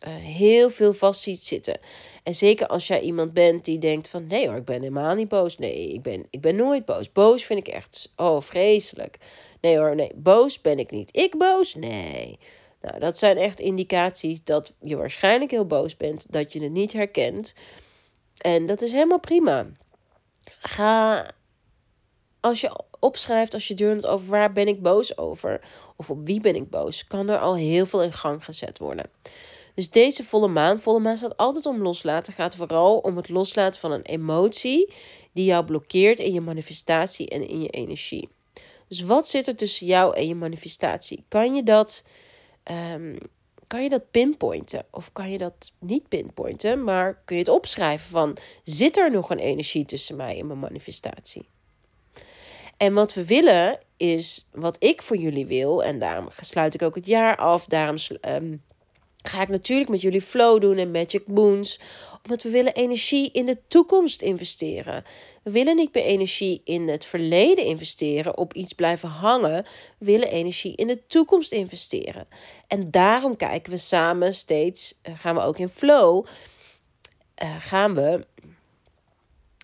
uh, 0.06 0.14
heel 0.14 0.70
veel 0.70 0.92
vast 0.92 1.20
ziet 1.20 1.42
zitten. 1.42 1.78
En 2.22 2.34
zeker 2.34 2.66
als 2.66 2.86
jij 2.86 3.00
iemand 3.00 3.32
bent 3.32 3.64
die 3.64 3.78
denkt 3.78 4.08
van 4.08 4.26
nee 4.26 4.48
hoor, 4.48 4.56
ik 4.56 4.64
ben 4.64 4.80
helemaal 4.80 5.14
niet 5.14 5.28
boos. 5.28 5.58
Nee, 5.58 5.92
ik 5.92 6.02
ben, 6.02 6.26
ik 6.30 6.40
ben 6.40 6.56
nooit 6.56 6.84
boos. 6.84 7.12
Boos 7.12 7.44
vind 7.44 7.66
ik 7.66 7.68
echt 7.68 8.12
oh 8.16 8.40
vreselijk. 8.40 9.18
Nee 9.60 9.78
hoor, 9.78 9.94
nee, 9.94 10.10
boos 10.14 10.60
ben 10.60 10.78
ik 10.78 10.90
niet. 10.90 11.16
Ik 11.16 11.38
boos? 11.38 11.74
Nee. 11.74 12.38
Nou, 12.80 12.98
dat 12.98 13.18
zijn 13.18 13.36
echt 13.36 13.60
indicaties 13.60 14.44
dat 14.44 14.72
je 14.80 14.96
waarschijnlijk 14.96 15.50
heel 15.50 15.66
boos 15.66 15.96
bent, 15.96 16.32
dat 16.32 16.52
je 16.52 16.62
het 16.62 16.72
niet 16.72 16.92
herkent. 16.92 17.54
En 18.36 18.66
dat 18.66 18.82
is 18.82 18.92
helemaal 18.92 19.20
prima. 19.20 19.66
Ga, 20.58 21.26
als 22.40 22.60
je 22.60 22.84
opschrijft, 23.00 23.54
als 23.54 23.68
je 23.68 23.74
journalt 23.74 24.06
over 24.06 24.26
waar 24.26 24.52
ben 24.52 24.68
ik 24.68 24.82
boos 24.82 25.18
over, 25.18 25.60
of 25.96 26.10
op 26.10 26.26
wie 26.26 26.40
ben 26.40 26.54
ik 26.54 26.70
boos, 26.70 27.06
kan 27.06 27.28
er 27.28 27.38
al 27.38 27.56
heel 27.56 27.86
veel 27.86 28.02
in 28.02 28.12
gang 28.12 28.44
gezet 28.44 28.78
worden. 28.78 29.10
Dus 29.76 29.90
deze 29.90 30.24
volle 30.24 30.48
maan, 30.48 30.80
volle 30.80 31.00
maan 31.00 31.16
staat 31.16 31.36
altijd 31.36 31.66
om 31.66 31.82
loslaten, 31.82 32.32
gaat 32.32 32.54
vooral 32.54 32.98
om 32.98 33.16
het 33.16 33.28
loslaten 33.28 33.80
van 33.80 33.92
een 33.92 34.02
emotie 34.02 34.92
die 35.32 35.44
jou 35.44 35.64
blokkeert 35.64 36.18
in 36.18 36.32
je 36.32 36.40
manifestatie 36.40 37.28
en 37.28 37.48
in 37.48 37.60
je 37.60 37.68
energie. 37.68 38.28
Dus 38.88 39.00
wat 39.00 39.28
zit 39.28 39.46
er 39.46 39.56
tussen 39.56 39.86
jou 39.86 40.16
en 40.16 40.28
je 40.28 40.34
manifestatie? 40.34 41.24
Kan 41.28 41.54
je 41.54 41.62
dat 41.62 42.06
um, 42.94 43.18
kan 43.66 43.82
je 43.82 43.88
dat 43.88 44.10
pinpointen? 44.10 44.86
Of 44.90 45.12
kan 45.12 45.30
je 45.30 45.38
dat 45.38 45.72
niet 45.78 46.08
pinpointen, 46.08 46.84
maar 46.84 47.22
kun 47.24 47.36
je 47.36 47.42
het 47.42 47.52
opschrijven 47.52 48.08
van 48.08 48.36
zit 48.64 48.96
er 48.96 49.10
nog 49.10 49.30
een 49.30 49.38
energie 49.38 49.84
tussen 49.84 50.16
mij 50.16 50.38
en 50.38 50.46
mijn 50.46 50.58
manifestatie? 50.58 51.48
En 52.76 52.94
wat 52.94 53.14
we 53.14 53.24
willen 53.24 53.78
is, 53.96 54.48
wat 54.52 54.76
ik 54.82 55.02
voor 55.02 55.16
jullie 55.16 55.46
wil, 55.46 55.84
en 55.84 55.98
daarom 55.98 56.28
sluit 56.40 56.74
ik 56.74 56.82
ook 56.82 56.94
het 56.94 57.06
jaar 57.06 57.36
af, 57.36 57.66
daarom 57.66 57.96
um, 58.28 58.62
ga 59.28 59.42
ik 59.42 59.48
natuurlijk 59.48 59.90
met 59.90 60.00
jullie 60.00 60.20
flow 60.20 60.60
doen 60.60 60.76
en 60.76 60.90
magic 60.90 61.26
moons, 61.26 61.80
omdat 62.22 62.42
we 62.42 62.50
willen 62.50 62.74
energie 62.74 63.30
in 63.32 63.46
de 63.46 63.58
toekomst 63.68 64.22
investeren. 64.22 65.04
We 65.42 65.50
willen 65.50 65.76
niet 65.76 65.94
meer 65.94 66.04
energie 66.04 66.60
in 66.64 66.88
het 66.88 67.04
verleden 67.04 67.64
investeren, 67.64 68.38
op 68.38 68.54
iets 68.54 68.72
blijven 68.72 69.08
hangen. 69.08 69.64
We 69.98 70.04
willen 70.04 70.28
energie 70.28 70.76
in 70.76 70.86
de 70.86 71.06
toekomst 71.06 71.52
investeren. 71.52 72.26
En 72.66 72.90
daarom 72.90 73.36
kijken 73.36 73.72
we 73.72 73.78
samen 73.78 74.34
steeds, 74.34 75.00
uh, 75.08 75.18
gaan 75.18 75.34
we 75.34 75.40
ook 75.40 75.58
in 75.58 75.68
flow, 75.68 76.26
uh, 77.42 77.54
gaan 77.58 77.94
we 77.94 78.26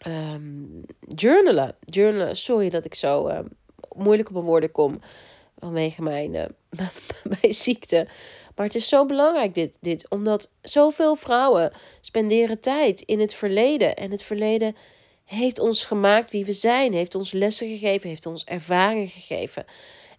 um, 0.06 0.84
journalen. 1.08 1.76
journalen. 1.80 2.36
Sorry 2.36 2.68
dat 2.68 2.84
ik 2.84 2.94
zo 2.94 3.28
uh, 3.28 3.38
moeilijk 3.96 4.28
op 4.28 4.34
mijn 4.34 4.46
woorden 4.46 4.72
kom 4.72 5.00
vanwege 5.58 6.02
mijn, 6.02 6.30
mijn 7.40 7.54
ziekte. 7.54 8.08
Maar 8.54 8.66
het 8.66 8.74
is 8.74 8.88
zo 8.88 9.06
belangrijk 9.06 9.54
dit, 9.54 9.76
dit, 9.80 10.06
omdat 10.08 10.52
zoveel 10.62 11.16
vrouwen 11.16 11.72
spenderen 12.00 12.60
tijd 12.60 13.00
in 13.00 13.20
het 13.20 13.34
verleden. 13.34 13.96
En 13.96 14.10
het 14.10 14.22
verleden 14.22 14.76
heeft 15.24 15.58
ons 15.58 15.84
gemaakt 15.84 16.30
wie 16.30 16.44
we 16.44 16.52
zijn, 16.52 16.92
heeft 16.92 17.14
ons 17.14 17.32
lessen 17.32 17.68
gegeven, 17.68 18.08
heeft 18.08 18.26
ons 18.26 18.44
ervaringen 18.44 19.08
gegeven. 19.08 19.64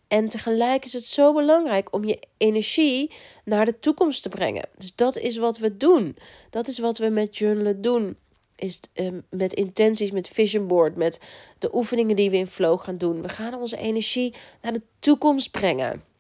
En 0.08 0.30
tegelijk 0.30 0.86
is 0.86 0.94
het 0.94 1.06
zo 1.06 1.34
belangrijk 1.34 1.94
om 1.94 2.04
je 2.06 2.20
energie 2.38 3.12
naar 3.46 3.66
de 3.66 3.80
toekomst 3.80 4.24
te 4.24 4.30
brengen. 4.30 4.70
Dus 4.78 4.96
dat 4.96 5.18
is 5.18 5.38
wat 5.38 5.58
we 5.58 5.78
doen. 5.78 6.18
Dat 6.50 6.68
is 6.68 6.80
wat 6.80 6.98
we 6.98 7.10
met 7.10 7.38
journalen 7.38 7.82
doen. 7.82 8.18
Is 8.56 8.80
um, 8.94 9.24
met 9.30 9.54
intenties, 9.54 10.12
met 10.12 10.28
vision 10.28 10.68
board, 10.68 10.96
met 10.96 11.20
de 11.60 11.76
oefeningen 11.76 12.16
die 12.16 12.30
we 12.30 12.38
in 12.38 12.48
flow 12.48 12.80
gaan 12.80 12.98
doen. 12.98 13.22
We 13.22 13.30
gaan 13.30 13.54
onze 13.54 13.78
energie 13.78 14.34
naar 14.62 14.74
de 14.74 14.82
toekomst 15.00 15.52
brengen. 15.52 16.13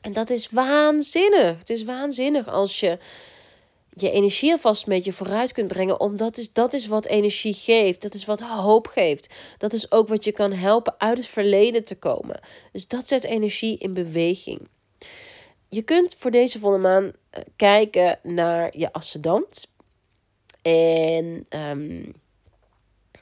En 0.00 0.12
dat 0.12 0.30
is 0.30 0.50
waanzinnig. 0.50 1.58
Het 1.58 1.70
is 1.70 1.84
waanzinnig 1.84 2.48
als 2.48 2.80
je 2.80 2.98
je 4.00 4.10
energie 4.10 4.52
alvast 4.52 4.86
een 4.86 4.92
beetje 4.92 5.12
vooruit 5.12 5.52
kunt 5.52 5.68
brengen. 5.68 6.00
Omdat 6.00 6.38
is, 6.38 6.52
dat 6.52 6.72
is 6.72 6.86
wat 6.86 7.06
energie 7.06 7.54
geeft. 7.54 8.02
Dat 8.02 8.14
is 8.14 8.24
wat 8.24 8.40
hoop 8.40 8.86
geeft. 8.86 9.34
Dat 9.58 9.72
is 9.72 9.92
ook 9.92 10.08
wat 10.08 10.24
je 10.24 10.32
kan 10.32 10.52
helpen 10.52 10.94
uit 10.98 11.18
het 11.18 11.26
verleden 11.26 11.84
te 11.84 11.94
komen. 11.94 12.40
Dus 12.72 12.88
dat 12.88 13.08
zet 13.08 13.24
energie 13.24 13.78
in 13.78 13.94
beweging. 13.94 14.68
Je 15.68 15.82
kunt 15.82 16.14
voor 16.18 16.30
deze 16.30 16.58
volle 16.58 16.78
maan 16.78 17.12
eh, 17.30 17.42
kijken 17.56 18.18
naar 18.22 18.78
je 18.78 18.92
ascendant. 18.92 19.74
En 20.62 21.46
um, 21.50 22.14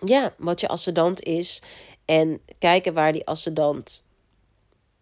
ja, 0.05 0.35
wat 0.39 0.61
je 0.61 0.69
ascendant 0.69 1.23
is. 1.23 1.63
En 2.05 2.41
kijken 2.59 2.95
waar 2.95 3.13
die 3.13 3.27
ascendant 3.27 4.05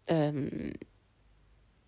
um, 0.07 0.73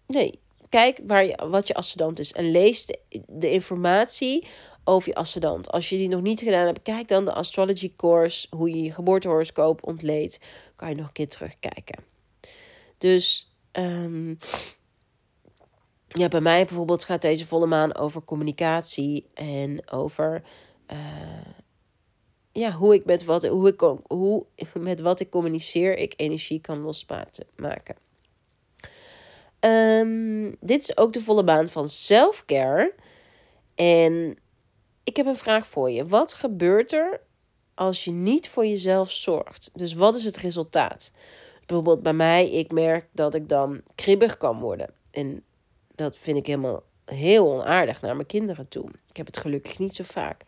Nee, 0.06 0.38
kijk 0.68 1.00
waar 1.06 1.24
je, 1.24 1.48
wat 1.48 1.66
je 1.66 1.74
ascendant 1.74 2.18
is 2.18 2.32
en 2.32 2.50
lees 2.50 2.86
de, 3.26 3.50
informatie 3.50 4.46
over 4.84 5.08
je 5.08 5.14
ascendant. 5.14 5.70
Als 5.70 5.88
je 5.88 5.96
die 5.96 6.08
nog 6.08 6.20
niet 6.20 6.40
gedaan 6.40 6.66
hebt, 6.66 6.82
kijk 6.82 7.08
dan 7.08 7.24
de 7.24 7.32
astrology 7.32 7.92
course, 7.96 8.46
hoe 8.50 8.70
je 8.70 8.82
je 8.82 8.92
geboortehoroscoop 8.92 9.86
ontleedt. 9.86 10.40
Kan 10.76 10.88
je 10.88 10.94
nog 10.94 11.06
een 11.06 11.12
keer 11.12 11.28
terugkijken. 11.28 12.04
Dus 12.98 13.52
um, 13.72 14.38
ja, 16.08 16.28
bij 16.28 16.40
mij 16.40 16.64
bijvoorbeeld 16.64 17.04
gaat 17.04 17.22
deze 17.22 17.46
volle 17.46 17.66
maan 17.66 17.94
over 17.94 18.24
communicatie 18.24 19.26
en 19.34 19.90
over 19.90 20.42
uh, 20.92 20.98
ja, 22.52 22.70
hoe 22.70 22.94
ik 22.94 23.04
met 23.04 23.24
wat, 23.24 23.46
hoe 23.46 23.68
ik, 23.68 23.80
hoe, 24.06 24.46
met 24.80 25.00
wat 25.00 25.20
ik 25.20 25.30
communiceer, 25.30 25.98
ik 25.98 26.14
energie 26.16 26.60
kan 26.60 26.78
losmaken. 26.78 27.96
Um, 29.60 30.56
dit 30.60 30.82
is 30.82 30.96
ook 30.96 31.12
de 31.12 31.20
volle 31.20 31.44
baan 31.44 31.68
van 31.68 31.88
self-care. 31.88 32.94
En 33.74 34.38
ik 35.04 35.16
heb 35.16 35.26
een 35.26 35.36
vraag 35.36 35.66
voor 35.66 35.90
je. 35.90 36.06
Wat 36.06 36.34
gebeurt 36.34 36.92
er 36.92 37.20
als 37.74 38.04
je 38.04 38.10
niet 38.10 38.48
voor 38.48 38.66
jezelf 38.66 39.10
zorgt? 39.12 39.70
Dus 39.74 39.94
wat 39.94 40.14
is 40.14 40.24
het 40.24 40.36
resultaat? 40.36 41.10
Bijvoorbeeld 41.66 42.02
bij 42.02 42.12
mij, 42.12 42.50
ik 42.50 42.72
merk 42.72 43.06
dat 43.12 43.34
ik 43.34 43.48
dan 43.48 43.80
kribbig 43.94 44.36
kan 44.36 44.60
worden. 44.60 44.90
En 45.10 45.42
dat 45.94 46.16
vind 46.20 46.36
ik 46.36 46.46
helemaal 46.46 46.82
heel 47.04 47.52
onaardig 47.52 48.00
naar 48.00 48.14
mijn 48.14 48.26
kinderen 48.26 48.68
toe. 48.68 48.88
Ik 49.08 49.16
heb 49.16 49.26
het 49.26 49.36
gelukkig 49.36 49.78
niet 49.78 49.94
zo 49.94 50.04
vaak. 50.06 50.44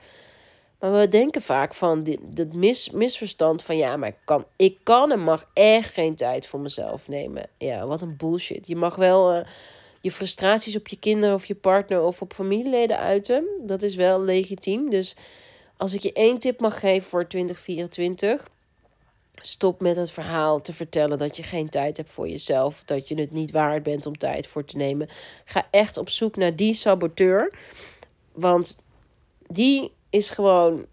Maar 0.78 0.92
we 0.92 1.08
denken 1.08 1.42
vaak 1.42 1.75
van 1.75 2.02
dit, 2.02 2.52
mis, 2.52 2.90
misverstand 2.90 3.62
van 3.62 3.76
ja, 3.76 3.97
maar 3.97 4.08
ik 4.08 4.18
kan, 4.25 4.44
ik 4.56 4.78
kan 4.82 5.12
en 5.12 5.20
mag 5.20 5.49
echt 5.52 5.92
geen 5.92 6.14
tijd 6.14 6.47
voor 6.47 6.61
mezelf 6.61 7.08
nemen. 7.08 7.49
Ja, 7.58 7.87
wat 7.87 8.02
een 8.02 8.16
bullshit. 8.16 8.66
Je 8.66 8.76
mag 8.76 8.97
wel 8.97 9.35
uh, 9.35 9.47
je 10.00 10.11
frustraties 10.11 10.76
op 10.76 10.88
je 10.88 10.99
kinderen 10.99 11.35
of 11.35 11.44
je 11.44 11.54
partner 11.54 12.02
of 12.02 12.23
op 12.23 12.32
familieleden 12.32 12.99
uiten. 12.99 13.47
Dat 13.61 13.82
is 13.82 13.94
wel 13.94 14.20
legitiem. 14.20 14.90
Dus 14.90 15.16
als 15.76 15.94
ik 15.94 16.00
je 16.00 16.12
één 16.12 16.38
tip 16.38 16.61
mag 16.61 16.80
geven 16.80 17.08
voor 17.08 17.26
2024. 17.26 18.49
Stop 19.35 19.80
met 19.80 19.97
het 19.97 20.11
verhaal 20.11 20.61
te 20.61 20.73
vertellen 20.73 21.18
dat 21.18 21.37
je 21.37 21.42
geen 21.42 21.68
tijd 21.68 21.97
hebt 21.97 22.11
voor 22.11 22.28
jezelf. 22.28 22.82
Dat 22.85 23.08
je 23.08 23.14
het 23.14 23.30
niet 23.30 23.50
waard 23.50 23.82
bent 23.82 24.06
om 24.06 24.18
tijd 24.18 24.47
voor 24.47 24.64
te 24.64 24.76
nemen. 24.76 25.08
Ga 25.44 25.68
echt 25.70 25.97
op 25.97 26.11
zoek 26.11 26.37
naar 26.37 26.56
die 26.56 26.75
saboteur 26.75 27.52
Want 28.32 28.78
die 29.47 29.92
is 30.11 30.31
gewoon 30.31 30.87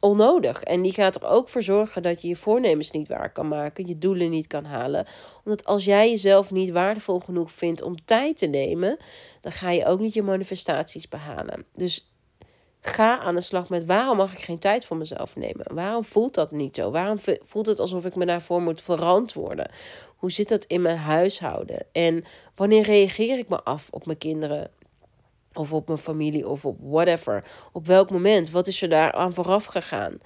onnodig. 0.00 0.62
En 0.62 0.82
die 0.82 0.92
gaat 0.92 1.14
er 1.14 1.28
ook 1.28 1.48
voor 1.48 1.62
zorgen 1.62 2.02
dat 2.02 2.22
je 2.22 2.28
je 2.28 2.36
voornemens 2.36 2.90
niet 2.90 3.08
waar 3.08 3.32
kan 3.32 3.48
maken, 3.48 3.86
je 3.86 3.98
doelen 3.98 4.30
niet 4.30 4.46
kan 4.46 4.64
halen. 4.64 5.06
Omdat 5.44 5.64
als 5.64 5.84
jij 5.84 6.10
jezelf 6.10 6.50
niet 6.50 6.70
waardevol 6.70 7.18
genoeg 7.18 7.52
vindt 7.52 7.82
om 7.82 8.04
tijd 8.04 8.38
te 8.38 8.46
nemen, 8.46 8.96
dan 9.40 9.52
ga 9.52 9.70
je 9.70 9.86
ook 9.86 10.00
niet 10.00 10.14
je 10.14 10.22
manifestaties 10.22 11.08
behalen. 11.08 11.64
Dus 11.74 12.10
ga 12.80 13.18
aan 13.18 13.34
de 13.34 13.40
slag 13.40 13.68
met 13.68 13.86
waarom 13.86 14.16
mag 14.16 14.32
ik 14.32 14.44
geen 14.44 14.58
tijd 14.58 14.84
voor 14.84 14.96
mezelf 14.96 15.36
nemen? 15.36 15.74
Waarom 15.74 16.04
voelt 16.04 16.34
dat 16.34 16.50
niet 16.50 16.76
zo? 16.76 16.90
Waarom 16.90 17.18
voelt 17.42 17.66
het 17.66 17.80
alsof 17.80 18.04
ik 18.04 18.14
me 18.14 18.26
daarvoor 18.26 18.62
moet 18.62 18.82
verantwoorden? 18.82 19.70
Hoe 20.16 20.32
zit 20.32 20.48
dat 20.48 20.64
in 20.64 20.82
mijn 20.82 20.96
huishouden? 20.96 21.86
En 21.92 22.24
wanneer 22.54 22.82
reageer 22.82 23.38
ik 23.38 23.48
me 23.48 23.62
af 23.62 23.88
op 23.90 24.06
mijn 24.06 24.18
kinderen? 24.18 24.70
Of 25.56 25.72
op 25.72 25.86
mijn 25.86 25.98
familie 25.98 26.48
of 26.48 26.64
op 26.64 26.76
whatever. 26.80 27.44
Op 27.72 27.86
welk 27.86 28.10
moment? 28.10 28.50
Wat 28.50 28.66
is 28.66 28.82
er 28.82 28.88
daar 28.88 29.12
aan 29.12 29.34
vooraf 29.34 29.64
gegaan? 29.64 30.18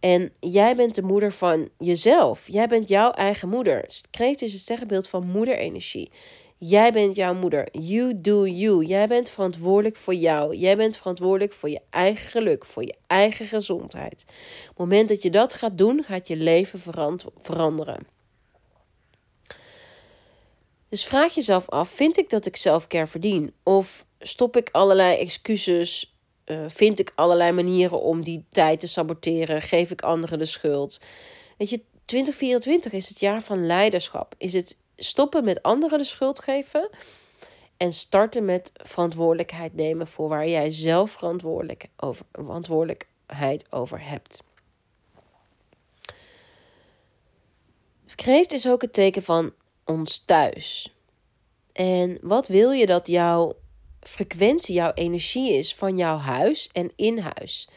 En 0.00 0.32
jij 0.40 0.76
bent 0.76 0.94
de 0.94 1.02
moeder 1.02 1.32
van 1.32 1.68
jezelf. 1.78 2.48
Jij 2.48 2.66
bent 2.66 2.88
jouw 2.88 3.10
eigen 3.10 3.48
moeder. 3.48 3.84
Kreeft 4.10 4.42
is 4.42 4.52
het 4.52 4.60
sterrenbeeld 4.60 5.08
van 5.08 5.26
moederenergie. 5.26 6.10
Jij 6.58 6.92
bent 6.92 7.16
jouw 7.16 7.34
moeder. 7.34 7.68
You 7.72 8.20
do 8.20 8.46
you. 8.46 8.84
Jij 8.84 9.08
bent 9.08 9.30
verantwoordelijk 9.30 9.96
voor 9.96 10.14
jou. 10.14 10.56
Jij 10.56 10.76
bent 10.76 10.96
verantwoordelijk 10.96 11.52
voor 11.52 11.68
je 11.68 11.80
eigen 11.90 12.28
geluk, 12.28 12.66
voor 12.66 12.82
je 12.82 12.94
eigen 13.06 13.46
gezondheid. 13.46 14.24
Op 14.62 14.68
het 14.68 14.78
moment 14.78 15.08
dat 15.08 15.22
je 15.22 15.30
dat 15.30 15.54
gaat 15.54 15.78
doen, 15.78 16.02
gaat 16.02 16.28
je 16.28 16.36
leven 16.36 16.78
veranderen. 17.40 18.15
Dus 20.88 21.04
vraag 21.04 21.34
jezelf 21.34 21.68
af: 21.68 21.88
vind 21.88 22.18
ik 22.18 22.30
dat 22.30 22.46
ik 22.46 22.56
zelfcare 22.56 23.06
verdien? 23.06 23.54
Of 23.62 24.04
stop 24.18 24.56
ik 24.56 24.68
allerlei 24.72 25.18
excuses? 25.18 26.14
Uh, 26.46 26.64
vind 26.68 26.98
ik 26.98 27.12
allerlei 27.14 27.52
manieren 27.52 28.00
om 28.00 28.22
die 28.22 28.44
tijd 28.50 28.80
te 28.80 28.86
saboteren? 28.86 29.62
Geef 29.62 29.90
ik 29.90 30.02
anderen 30.02 30.38
de 30.38 30.44
schuld? 30.44 31.00
Weet 31.58 31.70
je, 31.70 31.82
2024 32.04 32.92
is 32.92 33.08
het 33.08 33.20
jaar 33.20 33.42
van 33.42 33.66
leiderschap. 33.66 34.34
Is 34.38 34.52
het 34.52 34.82
stoppen 34.96 35.44
met 35.44 35.62
anderen 35.62 35.98
de 35.98 36.04
schuld 36.04 36.40
geven 36.40 36.88
en 37.76 37.92
starten 37.92 38.44
met 38.44 38.72
verantwoordelijkheid 38.74 39.74
nemen 39.74 40.06
voor 40.06 40.28
waar 40.28 40.48
jij 40.48 40.70
zelf 40.70 41.10
verantwoordelijk 41.10 41.86
over, 41.96 42.26
verantwoordelijkheid 42.32 43.66
over 43.70 44.08
hebt. 44.08 44.42
Kreeft 48.14 48.52
is 48.52 48.68
ook 48.68 48.82
het 48.82 48.92
teken 48.92 49.22
van 49.22 49.52
ons 49.86 50.24
thuis. 50.24 50.94
En 51.72 52.18
wat 52.22 52.46
wil 52.46 52.70
je 52.70 52.86
dat 52.86 53.06
jouw 53.06 53.54
frequentie, 54.00 54.74
jouw 54.74 54.92
energie 54.92 55.52
is 55.52 55.74
van 55.74 55.96
jouw 55.96 56.18
huis 56.18 56.70
en 56.72 56.92
in 56.96 57.18
huis? 57.18 57.68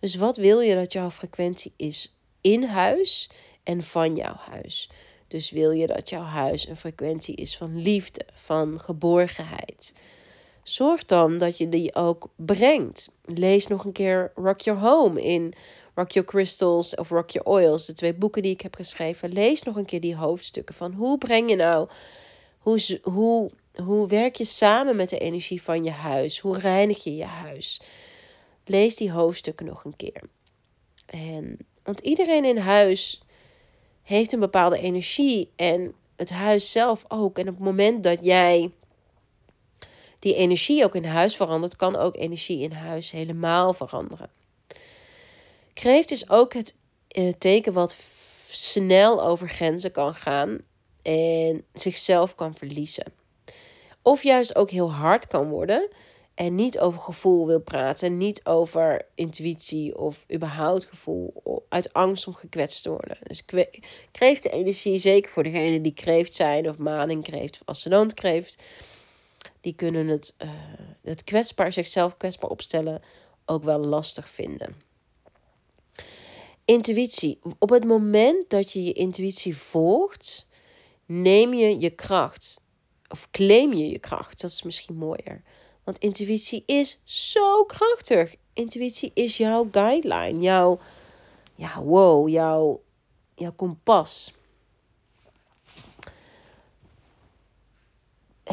Dus 0.00 0.14
wat 0.14 0.36
wil 0.36 0.60
je 0.60 0.74
dat 0.74 0.92
jouw 0.92 1.10
frequentie 1.10 1.72
is 1.76 2.18
in 2.40 2.64
huis 2.64 3.30
en 3.62 3.82
van 3.82 4.16
jouw 4.16 4.36
huis? 4.36 4.90
Dus 5.28 5.50
wil 5.50 5.70
je 5.70 5.86
dat 5.86 6.08
jouw 6.08 6.22
huis 6.22 6.68
een 6.68 6.76
frequentie 6.76 7.36
is 7.36 7.56
van 7.56 7.82
liefde, 7.82 8.26
van 8.34 8.80
geborgenheid. 8.80 9.94
Zorg 10.66 11.04
dan 11.04 11.38
dat 11.38 11.58
je 11.58 11.68
die 11.68 11.94
ook 11.94 12.28
brengt. 12.36 13.10
Lees 13.24 13.66
nog 13.66 13.84
een 13.84 13.92
keer 13.92 14.32
Rock 14.34 14.60
Your 14.60 14.80
Home 14.80 15.22
in 15.22 15.54
Rock 15.94 16.10
Your 16.10 16.28
Crystals 16.28 16.94
of 16.94 17.10
Rock 17.10 17.30
Your 17.30 17.48
Oils, 17.48 17.86
de 17.86 17.92
twee 17.92 18.14
boeken 18.14 18.42
die 18.42 18.52
ik 18.52 18.60
heb 18.60 18.74
geschreven. 18.74 19.32
Lees 19.32 19.62
nog 19.62 19.76
een 19.76 19.84
keer 19.84 20.00
die 20.00 20.16
hoofdstukken 20.16 20.74
van 20.74 20.92
hoe 20.92 21.18
breng 21.18 21.50
je 21.50 21.56
nou, 21.56 21.88
hoe, 22.58 23.00
hoe, 23.02 23.50
hoe 23.82 24.08
werk 24.08 24.34
je 24.34 24.44
samen 24.44 24.96
met 24.96 25.08
de 25.08 25.18
energie 25.18 25.62
van 25.62 25.84
je 25.84 25.90
huis? 25.90 26.38
Hoe 26.38 26.58
reinig 26.58 27.04
je 27.04 27.16
je 27.16 27.24
huis? 27.24 27.80
Lees 28.64 28.96
die 28.96 29.12
hoofdstukken 29.12 29.66
nog 29.66 29.84
een 29.84 29.96
keer. 29.96 30.20
En, 31.06 31.58
want 31.82 32.00
iedereen 32.00 32.44
in 32.44 32.58
huis 32.58 33.22
heeft 34.02 34.32
een 34.32 34.40
bepaalde 34.40 34.78
energie 34.78 35.50
en 35.56 35.94
het 36.16 36.30
huis 36.30 36.72
zelf 36.72 37.04
ook. 37.08 37.38
En 37.38 37.48
op 37.48 37.54
het 37.54 37.64
moment 37.64 38.02
dat 38.02 38.18
jij 38.22 38.70
die 40.26 40.34
energie 40.34 40.84
ook 40.84 40.94
in 40.94 41.04
huis 41.04 41.36
verandert, 41.36 41.76
kan 41.76 41.96
ook 41.96 42.16
energie 42.16 42.60
in 42.60 42.72
huis 42.72 43.10
helemaal 43.10 43.74
veranderen. 43.74 44.30
Kreeft 45.74 46.10
is 46.10 46.30
ook 46.30 46.52
het 46.54 46.76
uh, 47.10 47.32
teken 47.38 47.72
wat 47.72 47.96
snel 48.50 49.22
over 49.24 49.48
grenzen 49.48 49.92
kan 49.92 50.14
gaan 50.14 50.58
en 51.02 51.64
zichzelf 51.72 52.34
kan 52.34 52.54
verliezen. 52.54 53.12
Of 54.02 54.22
juist 54.22 54.56
ook 54.56 54.70
heel 54.70 54.92
hard 54.92 55.26
kan 55.26 55.48
worden 55.48 55.88
en 56.34 56.54
niet 56.54 56.78
over 56.78 57.00
gevoel 57.00 57.46
wil 57.46 57.60
praten, 57.60 58.16
niet 58.16 58.44
over 58.44 59.06
intuïtie 59.14 59.98
of 59.98 60.24
überhaupt 60.32 60.84
gevoel, 60.84 61.42
uit 61.68 61.92
angst 61.92 62.26
om 62.26 62.34
gekwetst 62.34 62.82
te 62.82 62.90
worden. 62.90 63.18
Dus 63.22 63.44
kreeft 64.10 64.42
de 64.42 64.50
energie, 64.50 64.98
zeker 64.98 65.30
voor 65.30 65.42
degenen 65.42 65.82
die 65.82 65.94
kreeft 65.94 66.34
zijn, 66.34 66.68
of 66.68 66.78
maning 66.78 67.22
kreeft, 67.22 67.54
of 67.60 67.62
ascendant 67.64 68.14
kreeft, 68.14 68.62
die 69.66 69.74
kunnen 69.74 70.06
het, 70.06 70.34
uh, 70.42 70.50
het 71.02 71.24
kwetsbaar, 71.24 71.72
zichzelf 71.72 72.16
kwetsbaar 72.16 72.50
opstellen, 72.50 73.02
ook 73.44 73.64
wel 73.64 73.78
lastig 73.78 74.30
vinden. 74.30 74.74
Intuïtie. 76.64 77.38
Op 77.58 77.70
het 77.70 77.84
moment 77.84 78.50
dat 78.50 78.72
je 78.72 78.84
je 78.84 78.92
intuïtie 78.92 79.56
volgt, 79.56 80.48
neem 81.06 81.54
je 81.54 81.80
je 81.80 81.90
kracht. 81.90 82.66
Of 83.08 83.30
claim 83.30 83.72
je 83.72 83.88
je 83.88 83.98
kracht. 83.98 84.40
Dat 84.40 84.50
is 84.50 84.62
misschien 84.62 84.96
mooier. 84.96 85.42
Want 85.84 85.98
intuïtie 85.98 86.62
is 86.66 87.00
zo 87.04 87.64
krachtig. 87.64 88.34
Intuïtie 88.52 89.10
is 89.14 89.36
jouw 89.36 89.68
guideline, 89.70 90.40
jouw, 90.40 90.78
ja, 91.54 91.82
wow, 91.82 92.28
jouw, 92.28 92.82
jouw 93.34 93.52
kompas. 93.52 94.34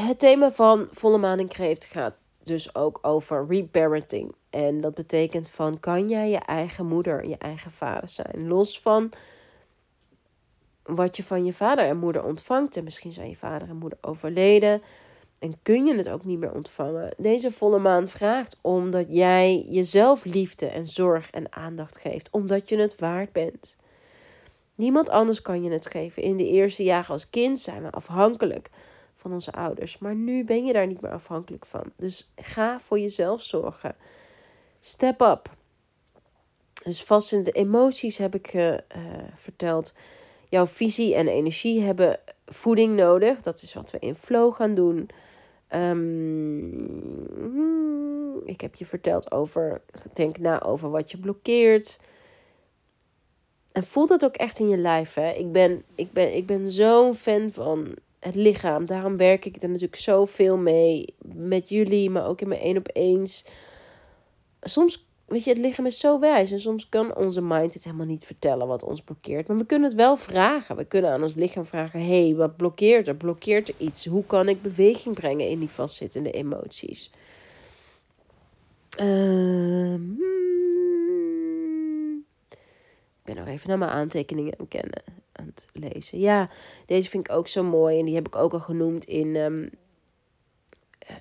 Het 0.01 0.19
thema 0.19 0.51
van 0.51 0.87
volle 0.91 1.17
maan 1.17 1.39
in 1.39 1.47
kreeft 1.47 1.85
gaat 1.85 2.21
dus 2.43 2.75
ook 2.75 2.99
over 3.01 3.45
reparenting. 3.47 4.35
En 4.49 4.81
dat 4.81 4.93
betekent 4.93 5.49
van 5.49 5.79
kan 5.79 6.09
jij 6.09 6.29
je 6.29 6.37
eigen 6.37 6.85
moeder, 6.85 7.27
je 7.27 7.37
eigen 7.37 7.71
vader 7.71 8.09
zijn. 8.09 8.47
Los 8.47 8.79
van 8.79 9.11
wat 10.83 11.17
je 11.17 11.23
van 11.23 11.45
je 11.45 11.53
vader 11.53 11.85
en 11.85 11.97
moeder 11.97 12.23
ontvangt. 12.23 12.77
En 12.77 12.83
misschien 12.83 13.13
zijn 13.13 13.29
je 13.29 13.35
vader 13.35 13.69
en 13.69 13.75
moeder 13.75 13.97
overleden. 14.01 14.81
En 15.39 15.53
kun 15.61 15.85
je 15.85 15.95
het 15.95 16.09
ook 16.09 16.25
niet 16.25 16.39
meer 16.39 16.53
ontvangen. 16.53 17.13
Deze 17.17 17.51
volle 17.51 17.79
maan 17.79 18.07
vraagt 18.07 18.59
omdat 18.61 19.05
jij 19.09 19.65
jezelf 19.69 20.25
liefde 20.25 20.67
en 20.67 20.87
zorg 20.87 21.29
en 21.31 21.53
aandacht 21.53 21.97
geeft. 21.97 22.29
Omdat 22.31 22.69
je 22.69 22.77
het 22.77 22.99
waard 22.99 23.31
bent. 23.31 23.75
Niemand 24.75 25.09
anders 25.09 25.41
kan 25.41 25.63
je 25.63 25.71
het 25.71 25.85
geven. 25.85 26.23
In 26.23 26.37
de 26.37 26.47
eerste 26.47 26.83
jaren 26.83 27.09
als 27.09 27.29
kind 27.29 27.59
zijn 27.59 27.83
we 27.83 27.91
afhankelijk 27.91 28.69
van 29.23 29.33
onze 29.33 29.51
ouders. 29.51 29.97
Maar 29.97 30.15
nu 30.15 30.43
ben 30.43 30.65
je 30.65 30.73
daar 30.73 30.87
niet 30.87 31.01
meer 31.01 31.11
afhankelijk 31.11 31.65
van. 31.65 31.83
Dus 31.95 32.31
ga 32.35 32.79
voor 32.79 32.99
jezelf 32.99 33.43
zorgen. 33.43 33.95
Step 34.79 35.21
up. 35.21 35.55
Dus 36.83 37.03
vastzinnende 37.03 37.59
emoties 37.59 38.17
heb 38.17 38.35
ik 38.35 38.53
uh, 38.53 38.75
verteld. 39.35 39.95
Jouw 40.49 40.67
visie 40.67 41.15
en 41.15 41.27
energie 41.27 41.81
hebben 41.81 42.19
voeding 42.45 42.95
nodig. 42.95 43.41
Dat 43.41 43.61
is 43.61 43.73
wat 43.73 43.91
we 43.91 43.99
in 43.99 44.15
flow 44.15 44.53
gaan 44.53 44.75
doen. 44.75 45.09
Um, 45.75 47.21
ik 48.45 48.61
heb 48.61 48.75
je 48.75 48.85
verteld 48.85 49.31
over, 49.31 49.81
denk 50.13 50.37
na 50.37 50.61
over 50.61 50.89
wat 50.89 51.11
je 51.11 51.17
blokkeert. 51.17 51.99
En 53.71 53.83
voel 53.83 54.07
dat 54.07 54.25
ook 54.25 54.35
echt 54.35 54.59
in 54.59 54.69
je 54.69 54.77
lijf. 54.77 55.13
Hè? 55.13 55.31
Ik 55.31 55.51
ben, 55.51 55.83
ik 55.95 56.11
ben, 56.11 56.35
ik 56.35 56.45
ben 56.45 56.67
zo'n 56.67 57.15
fan 57.15 57.51
van 57.51 57.95
het 58.23 58.35
lichaam. 58.35 58.85
Daarom 58.85 59.17
werk 59.17 59.45
ik 59.45 59.63
er 59.63 59.69
natuurlijk 59.69 59.95
zoveel 59.95 60.57
mee. 60.57 61.15
Met 61.33 61.69
jullie, 61.69 62.09
maar 62.09 62.27
ook 62.27 62.41
in 62.41 62.47
mijn 62.47 62.61
één 62.61 62.77
op 62.77 62.89
eens. 62.93 63.45
Soms, 64.61 65.07
weet 65.25 65.43
je, 65.43 65.49
het 65.49 65.59
lichaam 65.59 65.85
is 65.85 65.99
zo 65.99 66.19
wijs. 66.19 66.51
En 66.51 66.59
soms 66.59 66.89
kan 66.89 67.15
onze 67.15 67.41
mind 67.41 67.73
het 67.73 67.83
helemaal 67.83 68.05
niet 68.05 68.25
vertellen 68.25 68.67
wat 68.67 68.83
ons 68.83 69.01
blokkeert. 69.01 69.47
Maar 69.47 69.57
we 69.57 69.65
kunnen 69.65 69.87
het 69.87 69.97
wel 69.97 70.17
vragen. 70.17 70.75
We 70.75 70.85
kunnen 70.85 71.11
aan 71.11 71.21
ons 71.21 71.33
lichaam 71.33 71.65
vragen: 71.65 71.99
hé, 71.99 72.25
hey, 72.25 72.35
wat 72.35 72.57
blokkeert 72.57 73.07
er? 73.07 73.15
Blokkeert 73.15 73.67
er 73.67 73.75
iets? 73.77 74.05
Hoe 74.05 74.25
kan 74.25 74.49
ik 74.49 74.61
beweging 74.61 75.15
brengen 75.15 75.47
in 75.47 75.59
die 75.59 75.69
vastzittende 75.69 76.31
emoties? 76.31 77.11
Uh, 78.99 79.93
Ik 83.25 83.33
ben 83.33 83.35
nog 83.35 83.53
even 83.53 83.69
naar 83.69 83.77
mijn 83.77 83.91
aantekeningen 83.91 84.59
aan 84.59 84.67
kennen 84.67 85.22
lezen. 85.73 86.19
Ja, 86.19 86.49
deze 86.85 87.09
vind 87.09 87.27
ik 87.27 87.35
ook 87.35 87.47
zo 87.47 87.63
mooi. 87.63 87.99
En 87.99 88.05
die 88.05 88.15
heb 88.15 88.27
ik 88.27 88.35
ook 88.35 88.53
al 88.53 88.59
genoemd 88.59 89.05
in, 89.05 89.35
um, 89.35 89.69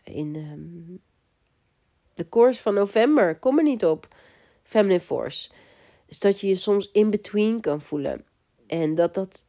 in 0.04 0.36
um, 0.36 1.00
de 2.14 2.28
course 2.28 2.62
van 2.62 2.74
november. 2.74 3.38
Kom 3.38 3.58
er 3.58 3.64
niet 3.64 3.84
op. 3.84 4.08
Feminine 4.62 5.00
Force. 5.00 5.50
Dus 6.06 6.20
dat 6.20 6.40
je 6.40 6.48
je 6.48 6.54
soms 6.54 6.90
in 6.90 7.10
between 7.10 7.60
kan 7.60 7.80
voelen. 7.80 8.24
En 8.66 8.94
dat 8.94 9.14
dat, 9.14 9.48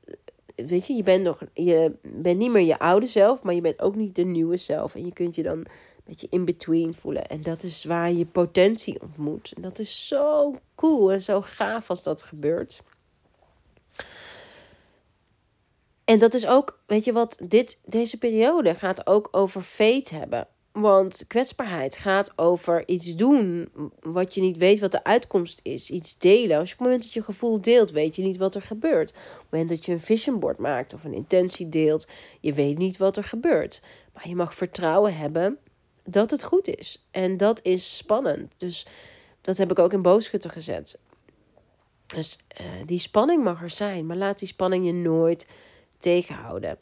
weet 0.56 0.88
je, 0.88 0.94
je 0.94 1.04
bent, 1.04 1.24
nog, 1.24 1.42
je 1.54 1.96
bent 2.02 2.38
niet 2.38 2.52
meer 2.52 2.66
je 2.66 2.80
oude 2.80 3.06
zelf, 3.06 3.44
maar 3.44 3.54
je 3.54 3.62
bent 3.62 3.82
ook 3.82 3.96
niet 3.96 4.16
de 4.16 4.26
nieuwe 4.26 4.58
zelf. 4.58 4.96
En 4.96 5.06
je 5.06 5.14
kunt 5.14 5.36
je 5.36 5.44
dan 5.44 5.68
beetje 6.04 6.28
in 6.30 6.46
between 6.46 6.94
voelen. 6.94 7.28
En 7.28 7.42
dat 7.42 7.64
is 7.64 7.84
waar 7.84 8.12
je 8.12 8.26
potentie 8.26 9.02
ontmoet. 9.02 9.52
En 9.56 9.62
dat 9.62 9.80
is 9.80 10.08
zo 10.08 10.56
cool 10.76 11.12
en 11.12 11.22
zo 11.22 11.42
gaaf 11.42 11.90
als 11.90 12.04
dat 12.04 12.22
gebeurt. 12.22 12.82
En 16.06 16.20
dat 16.20 16.34
is 16.34 16.48
ook, 16.48 16.80
weet 16.86 17.06
je 17.06 17.14
wat, 17.14 17.40
dit, 17.44 17.82
deze 17.86 18.18
periode 18.18 18.76
gaat 18.76 19.08
ook 19.08 19.28
over 19.32 19.62
fate 19.62 20.16
hebben. 20.16 20.48
Want 20.72 21.26
kwetsbaarheid 21.28 21.98
gaat 21.98 22.34
over 22.36 22.88
iets 22.88 23.16
doen 23.16 23.70
wat 24.02 24.36
je 24.36 24.42
niet 24.42 24.58
weet 24.58 24.80
wat 24.80 24.92
de 24.92 25.04
uitkomst 25.04 25.60
is. 25.64 25.90
Iets 25.90 26.18
delen. 26.18 26.58
Als 26.58 26.68
je 26.68 26.74
op 26.74 26.80
het 26.80 26.88
moment 26.88 27.04
dat 27.04 27.14
je 27.14 27.24
gevoel 27.24 27.62
deelt, 27.62 27.92
weet 27.92 28.16
je 28.16 28.22
niet 28.22 28.38
wat 28.38 28.56
er 28.56 28.62
gebeurt. 28.62 29.10
Op 29.10 29.16
het 29.16 29.46
moment 29.50 29.70
dat 29.70 29.86
je 29.86 29.92
een 29.92 30.00
vision 30.00 30.40
board 30.40 30.58
maakt 30.58 30.94
of 30.94 31.04
een 31.04 31.14
intentie 31.14 31.70
deelt, 31.70 32.08
je 32.40 32.54
weet 32.54 32.78
niet 32.78 32.98
wat 32.98 33.18
er 33.18 33.24
gebeurt. 33.24 33.82
Maar 34.14 34.28
je 34.28 34.36
mag 34.36 34.56
vertrouwen 34.56 35.18
hebben 35.18 35.58
dat 36.04 36.32
het 36.32 36.44
goed 36.44 36.68
is. 36.68 37.08
En 37.12 37.38
dat 37.38 37.60
is 37.64 37.98
spannend. 37.98 38.54
Dus 38.58 38.88
dat 39.42 39.58
heb 39.58 39.72
ik 39.72 39.80
ook 39.80 39.94
in 39.94 40.02
boodschutten 40.02 40.50
gezet. 40.50 41.02
Dus 42.08 42.40
uh, 42.62 42.68
die 42.86 43.00
spanning 43.00 43.44
mag 43.44 43.62
er 43.62 43.70
zijn, 43.70 44.06
maar 44.06 44.18
laat 44.18 44.40
die 44.40 44.48
spanning 44.48 44.86
je 44.86 44.94
nooit 44.94 45.48
tegenhouden. 46.04 46.78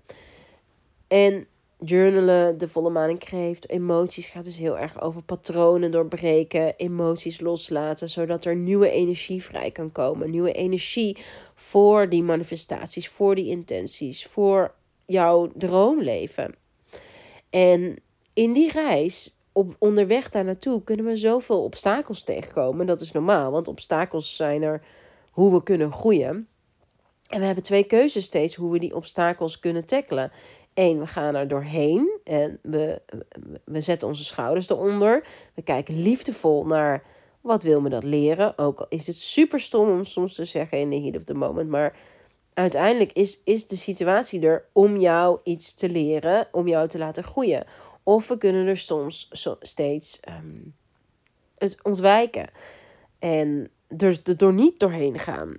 En 1.08 1.48
journalen, 1.80 2.58
de 2.58 2.68
volle 2.70 2.90
maan 2.90 3.10
in 3.10 3.58
emoties 3.68 4.28
gaat 4.28 4.44
dus 4.44 4.58
heel 4.58 4.78
erg 4.78 5.02
over 5.02 5.24
patronen 5.24 5.92
doorbreken, 5.92 6.74
emoties 6.78 7.40
loslaten, 7.40 8.10
zodat 8.10 8.46
er 8.46 8.56
nieuwe 8.56 8.90
energie 8.90 9.44
vrij 9.44 9.72
kan 9.72 9.92
komen. 9.92 10.30
Nieuwe 10.30 10.52
energie 10.52 11.18
voor 11.56 12.10
die 12.10 12.24
manifestaties, 12.24 13.10
voor 13.10 13.36
die 13.36 13.50
intenties, 13.50 14.26
voor 14.26 14.74
jouw 15.06 15.52
droomleven. 15.56 16.56
En 17.50 17.98
in 18.34 18.54
die 18.54 18.72
reis, 18.72 19.38
op 19.52 19.76
onderweg 19.80 20.30
daar 20.30 20.46
naartoe, 20.46 20.84
kunnen 20.84 21.06
we 21.06 21.16
zoveel 21.16 21.64
obstakels 21.64 22.24
tegenkomen. 22.24 22.88
Dat 22.88 23.02
is 23.02 23.12
normaal, 23.12 23.52
want 23.52 23.68
obstakels 23.68 24.36
zijn 24.36 24.62
er 24.62 24.82
hoe 25.32 25.52
we 25.52 25.64
kunnen 25.64 25.92
groeien. 25.92 26.48
En 27.32 27.40
we 27.40 27.46
hebben 27.46 27.64
twee 27.64 27.84
keuzes 27.84 28.26
steeds 28.26 28.56
hoe 28.56 28.72
we 28.72 28.80
die 28.80 28.96
obstakels 28.96 29.60
kunnen 29.60 29.86
tackelen. 29.86 30.32
Eén, 30.74 31.00
we 31.00 31.08
gaan 31.08 31.36
er 31.36 31.48
doorheen 31.48 32.20
en 32.24 32.60
we, 32.62 33.02
we 33.66 33.82
zetten 33.82 34.08
onze 34.08 34.24
schouders 34.24 34.70
eronder. 34.70 35.24
We 35.54 35.62
kijken 35.62 36.02
liefdevol 36.02 36.66
naar 36.66 37.04
wat 37.42 37.64
wil 37.64 37.82
me 37.82 37.90
dat 37.90 38.04
leren. 38.04 38.58
Ook 38.58 38.80
al 38.80 38.86
is 38.90 39.08
het 39.08 39.16
super 39.16 39.60
stom 39.60 39.90
om 39.90 40.06
soms 40.06 40.36
te 40.36 40.46
zeggen 40.46 40.78
in 40.78 40.90
the 40.90 41.02
heat 41.02 41.16
of 41.16 41.24
the 41.24 41.34
moment. 41.34 41.70
Maar 41.70 41.96
uiteindelijk 42.54 43.12
is, 43.12 43.42
is 43.44 43.68
de 43.68 43.76
situatie 43.76 44.42
er 44.42 44.66
om 44.72 44.98
jou 45.00 45.40
iets 45.44 45.74
te 45.74 45.90
leren, 45.90 46.48
om 46.52 46.68
jou 46.68 46.88
te 46.88 46.98
laten 46.98 47.24
groeien. 47.24 47.66
Of 48.04 48.28
we 48.28 48.38
kunnen 48.38 48.68
er 48.68 48.78
soms 48.78 49.30
steeds 49.62 50.20
ehm, 50.20 50.60
het 51.58 51.84
ontwijken. 51.84 52.50
En 53.20 53.70
er, 53.98 54.38
door 54.38 54.54
niet 54.54 54.80
doorheen 54.80 55.20
gaan. 55.20 55.56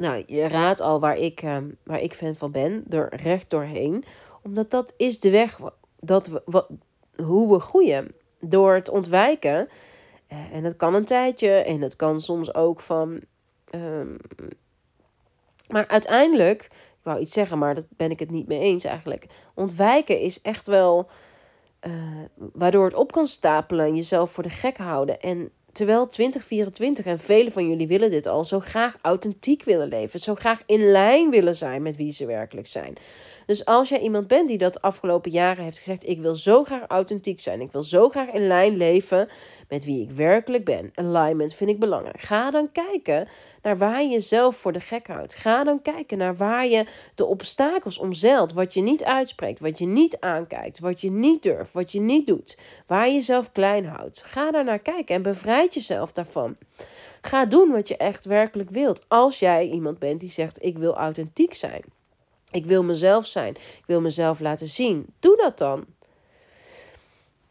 Nou, 0.00 0.22
je 0.26 0.48
raadt 0.48 0.80
al 0.80 1.00
waar 1.00 1.16
ik, 1.16 1.42
uh, 1.42 1.56
waar 1.84 2.00
ik 2.00 2.14
fan 2.14 2.36
van 2.36 2.50
ben. 2.50 2.84
Er 2.90 3.14
recht 3.16 3.50
doorheen. 3.50 4.04
Omdat 4.42 4.70
dat 4.70 4.94
is 4.96 5.20
de 5.20 5.30
weg 5.30 5.58
dat 5.98 6.26
we, 6.26 6.42
wat, 6.44 6.68
hoe 7.16 7.52
we 7.52 7.60
groeien. 7.60 8.14
Door 8.40 8.74
het 8.74 8.88
ontwijken. 8.88 9.68
Uh, 10.32 10.38
en 10.52 10.62
dat 10.62 10.76
kan 10.76 10.94
een 10.94 11.04
tijdje. 11.04 11.50
En 11.50 11.80
het 11.80 11.96
kan 11.96 12.20
soms 12.20 12.54
ook 12.54 12.80
van... 12.80 13.20
Um, 13.74 14.16
maar 15.68 15.88
uiteindelijk... 15.88 16.64
Ik 17.00 17.06
wou 17.06 17.20
iets 17.20 17.32
zeggen, 17.32 17.58
maar 17.58 17.74
dat 17.74 17.86
ben 17.88 18.10
ik 18.10 18.18
het 18.18 18.30
niet 18.30 18.46
mee 18.46 18.60
eens 18.60 18.84
eigenlijk. 18.84 19.26
Ontwijken 19.54 20.20
is 20.20 20.42
echt 20.42 20.66
wel... 20.66 21.08
Uh, 21.86 21.92
waardoor 22.36 22.84
het 22.84 22.94
op 22.94 23.12
kan 23.12 23.26
stapelen 23.26 23.86
en 23.86 23.96
jezelf 23.96 24.30
voor 24.30 24.42
de 24.42 24.50
gek 24.50 24.76
houden. 24.76 25.20
En 25.20 25.50
Terwijl 25.72 26.06
2024, 26.06 27.06
en 27.06 27.18
velen 27.18 27.52
van 27.52 27.68
jullie 27.68 27.86
willen 27.86 28.10
dit 28.10 28.26
al, 28.26 28.44
zo 28.44 28.60
graag 28.60 28.96
authentiek 29.00 29.64
willen 29.64 29.88
leven. 29.88 30.20
Zo 30.20 30.34
graag 30.34 30.62
in 30.66 30.90
lijn 30.90 31.30
willen 31.30 31.56
zijn 31.56 31.82
met 31.82 31.96
wie 31.96 32.12
ze 32.12 32.26
werkelijk 32.26 32.66
zijn. 32.66 32.96
Dus 33.50 33.64
als 33.64 33.88
jij 33.88 34.00
iemand 34.00 34.26
bent 34.26 34.48
die 34.48 34.58
dat 34.58 34.82
afgelopen 34.82 35.30
jaren 35.30 35.64
heeft 35.64 35.78
gezegd: 35.78 36.08
Ik 36.08 36.20
wil 36.20 36.36
zo 36.36 36.64
graag 36.64 36.86
authentiek 36.86 37.40
zijn. 37.40 37.60
Ik 37.60 37.72
wil 37.72 37.82
zo 37.82 38.08
graag 38.08 38.28
in 38.28 38.46
lijn 38.46 38.76
leven 38.76 39.28
met 39.68 39.84
wie 39.84 40.02
ik 40.02 40.10
werkelijk 40.10 40.64
ben. 40.64 40.90
Alignment 40.94 41.54
vind 41.54 41.70
ik 41.70 41.78
belangrijk. 41.78 42.20
Ga 42.20 42.50
dan 42.50 42.72
kijken 42.72 43.28
naar 43.62 43.78
waar 43.78 44.02
je 44.02 44.08
jezelf 44.08 44.56
voor 44.56 44.72
de 44.72 44.80
gek 44.80 45.06
houdt. 45.06 45.34
Ga 45.34 45.64
dan 45.64 45.82
kijken 45.82 46.18
naar 46.18 46.36
waar 46.36 46.66
je 46.66 46.86
de 47.14 47.26
obstakels 47.26 47.98
omzeilt. 47.98 48.52
Wat 48.52 48.74
je 48.74 48.80
niet 48.80 49.04
uitspreekt, 49.04 49.60
wat 49.60 49.78
je 49.78 49.86
niet 49.86 50.20
aankijkt, 50.20 50.78
wat 50.78 51.00
je 51.00 51.10
niet 51.10 51.42
durft, 51.42 51.72
wat 51.72 51.92
je 51.92 52.00
niet 52.00 52.26
doet. 52.26 52.58
Waar 52.86 53.06
je 53.06 53.14
jezelf 53.14 53.52
klein 53.52 53.86
houdt. 53.86 54.22
Ga 54.22 54.50
daar 54.50 54.64
naar 54.64 54.78
kijken 54.78 55.14
en 55.14 55.22
bevrijd 55.60 55.74
jezelf 55.74 56.12
daarvan. 56.12 56.56
Ga 57.20 57.46
doen 57.46 57.70
wat 57.70 57.88
je 57.88 57.96
echt 57.96 58.24
werkelijk 58.24 58.70
wilt. 58.70 59.04
Als 59.08 59.38
jij 59.38 59.68
iemand 59.68 59.98
bent 59.98 60.20
die 60.20 60.30
zegt: 60.30 60.64
Ik 60.64 60.78
wil 60.78 60.96
authentiek 60.96 61.54
zijn. 61.54 61.82
Ik 62.50 62.66
wil 62.66 62.82
mezelf 62.82 63.26
zijn. 63.26 63.54
Ik 63.54 63.84
wil 63.86 64.00
mezelf 64.00 64.40
laten 64.40 64.68
zien. 64.68 65.06
Doe 65.20 65.36
dat 65.36 65.58
dan. 65.58 65.84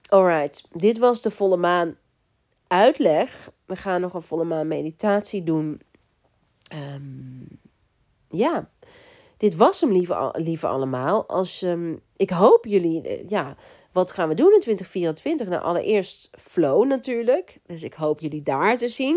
Alright, 0.10 0.64
dit 0.72 0.98
was 0.98 1.22
de 1.22 1.32
volle 1.32 1.58
maan 1.58 1.96
uitleg. 2.68 3.52
We 3.66 3.76
gaan 3.76 4.02
nog 4.02 4.14
een 4.14 4.22
volle 4.22 4.44
maan 4.44 4.68
meditatie 4.68 5.44
doen. 5.44 5.82
Um, 6.74 7.48
ja, 8.30 8.70
dit 9.38 9.56
was 9.56 9.82
hem, 9.82 9.92
lieve, 9.92 10.34
lieve 10.38 10.68
allemaal. 10.68 11.28
Als, 11.28 11.62
um, 11.62 12.00
ik 12.16 12.30
hoop 12.30 12.66
jullie, 12.66 13.02
eh, 13.02 13.28
ja, 13.28 13.56
wat 13.92 14.12
gaan 14.12 14.28
we 14.30 14.36
doen 14.36 14.54
in 14.54 14.60
2024? 14.60 15.48
Nou, 15.48 15.62
allereerst 15.62 16.30
flow 16.40 16.86
natuurlijk. 16.86 17.58
Dus 17.66 17.84
ik 17.84 17.94
hoop 17.94 18.20
jullie 18.20 18.42
daar 18.42 18.78
te 18.78 18.88
zien. 18.88 19.16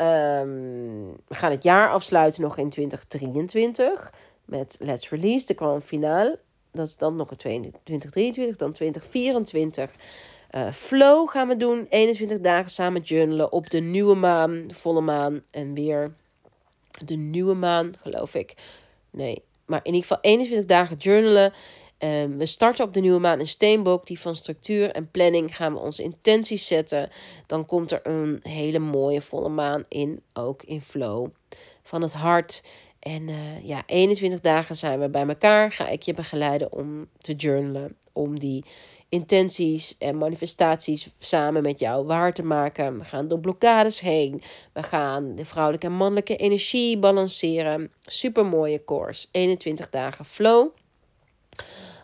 Um, 0.00 1.16
we 1.28 1.34
gaan 1.34 1.50
het 1.50 1.62
jaar 1.62 1.90
afsluiten 1.90 2.42
nog 2.42 2.58
in 2.58 2.70
2023 2.70 4.12
met 4.44 4.76
Let's 4.80 5.10
Release, 5.10 5.46
de 5.46 5.54
grand 5.54 5.84
finale. 5.84 6.38
Dat 6.72 6.86
is 6.86 6.96
dan 6.96 7.16
nog 7.16 7.30
een 7.30 7.36
2023, 7.36 8.56
dan 8.56 8.72
2024. 8.72 9.90
Uh, 10.50 10.72
flow 10.72 11.28
gaan 11.28 11.48
we 11.48 11.56
doen. 11.56 11.86
21 11.88 12.40
dagen 12.40 12.70
samen 12.70 13.00
journalen 13.00 13.52
op 13.52 13.70
de 13.70 13.80
nieuwe 13.80 14.14
maan, 14.14 14.66
de 14.66 14.74
volle 14.74 15.00
maan. 15.00 15.42
En 15.50 15.74
weer 15.74 16.14
de 17.04 17.14
nieuwe 17.14 17.54
maan, 17.54 17.92
geloof 18.00 18.34
ik. 18.34 18.54
Nee, 19.10 19.42
maar 19.66 19.80
in 19.82 19.94
ieder 19.94 20.08
geval 20.08 20.18
21 20.20 20.66
dagen 20.66 20.96
journalen. 20.96 21.52
Um, 21.98 22.38
we 22.38 22.46
starten 22.46 22.84
op 22.84 22.94
de 22.94 23.00
nieuwe 23.00 23.20
maan 23.20 23.38
in 23.38 23.46
Steenbok. 23.46 24.06
Die 24.06 24.20
van 24.20 24.36
structuur 24.36 24.90
en 24.90 25.10
planning 25.10 25.56
gaan 25.56 25.72
we 25.72 25.78
onze 25.78 26.02
intenties 26.02 26.66
zetten. 26.66 27.10
Dan 27.46 27.66
komt 27.66 27.92
er 27.92 28.00
een 28.02 28.40
hele 28.42 28.78
mooie 28.78 29.22
volle 29.22 29.48
maan 29.48 29.84
in, 29.88 30.22
ook 30.32 30.62
in 30.62 30.80
flow. 30.80 31.28
Van 31.82 32.02
het 32.02 32.12
hart 32.12 32.62
en 32.98 33.28
uh, 33.28 33.64
ja, 33.64 33.82
21 33.86 34.40
dagen 34.40 34.76
zijn 34.76 35.00
we 35.00 35.08
bij 35.08 35.26
elkaar. 35.26 35.72
Ga 35.72 35.88
ik 35.88 36.02
je 36.02 36.14
begeleiden 36.14 36.72
om 36.72 37.08
te 37.20 37.34
journalen. 37.34 37.96
Om 38.12 38.38
die 38.38 38.64
intenties 39.08 39.98
en 39.98 40.18
manifestaties 40.18 41.08
samen 41.18 41.62
met 41.62 41.78
jou 41.78 42.06
waar 42.06 42.32
te 42.32 42.42
maken. 42.42 42.98
We 42.98 43.04
gaan 43.04 43.28
door 43.28 43.40
blokkades 43.40 44.00
heen. 44.00 44.42
We 44.72 44.82
gaan 44.82 45.34
de 45.34 45.44
vrouwelijke 45.44 45.86
en 45.86 45.92
mannelijke 45.92 46.36
energie 46.36 46.98
balanceren. 46.98 47.92
Super 48.02 48.46
mooie 48.46 48.84
course. 48.84 49.26
21 49.30 49.90
dagen 49.90 50.24
flow. 50.24 50.68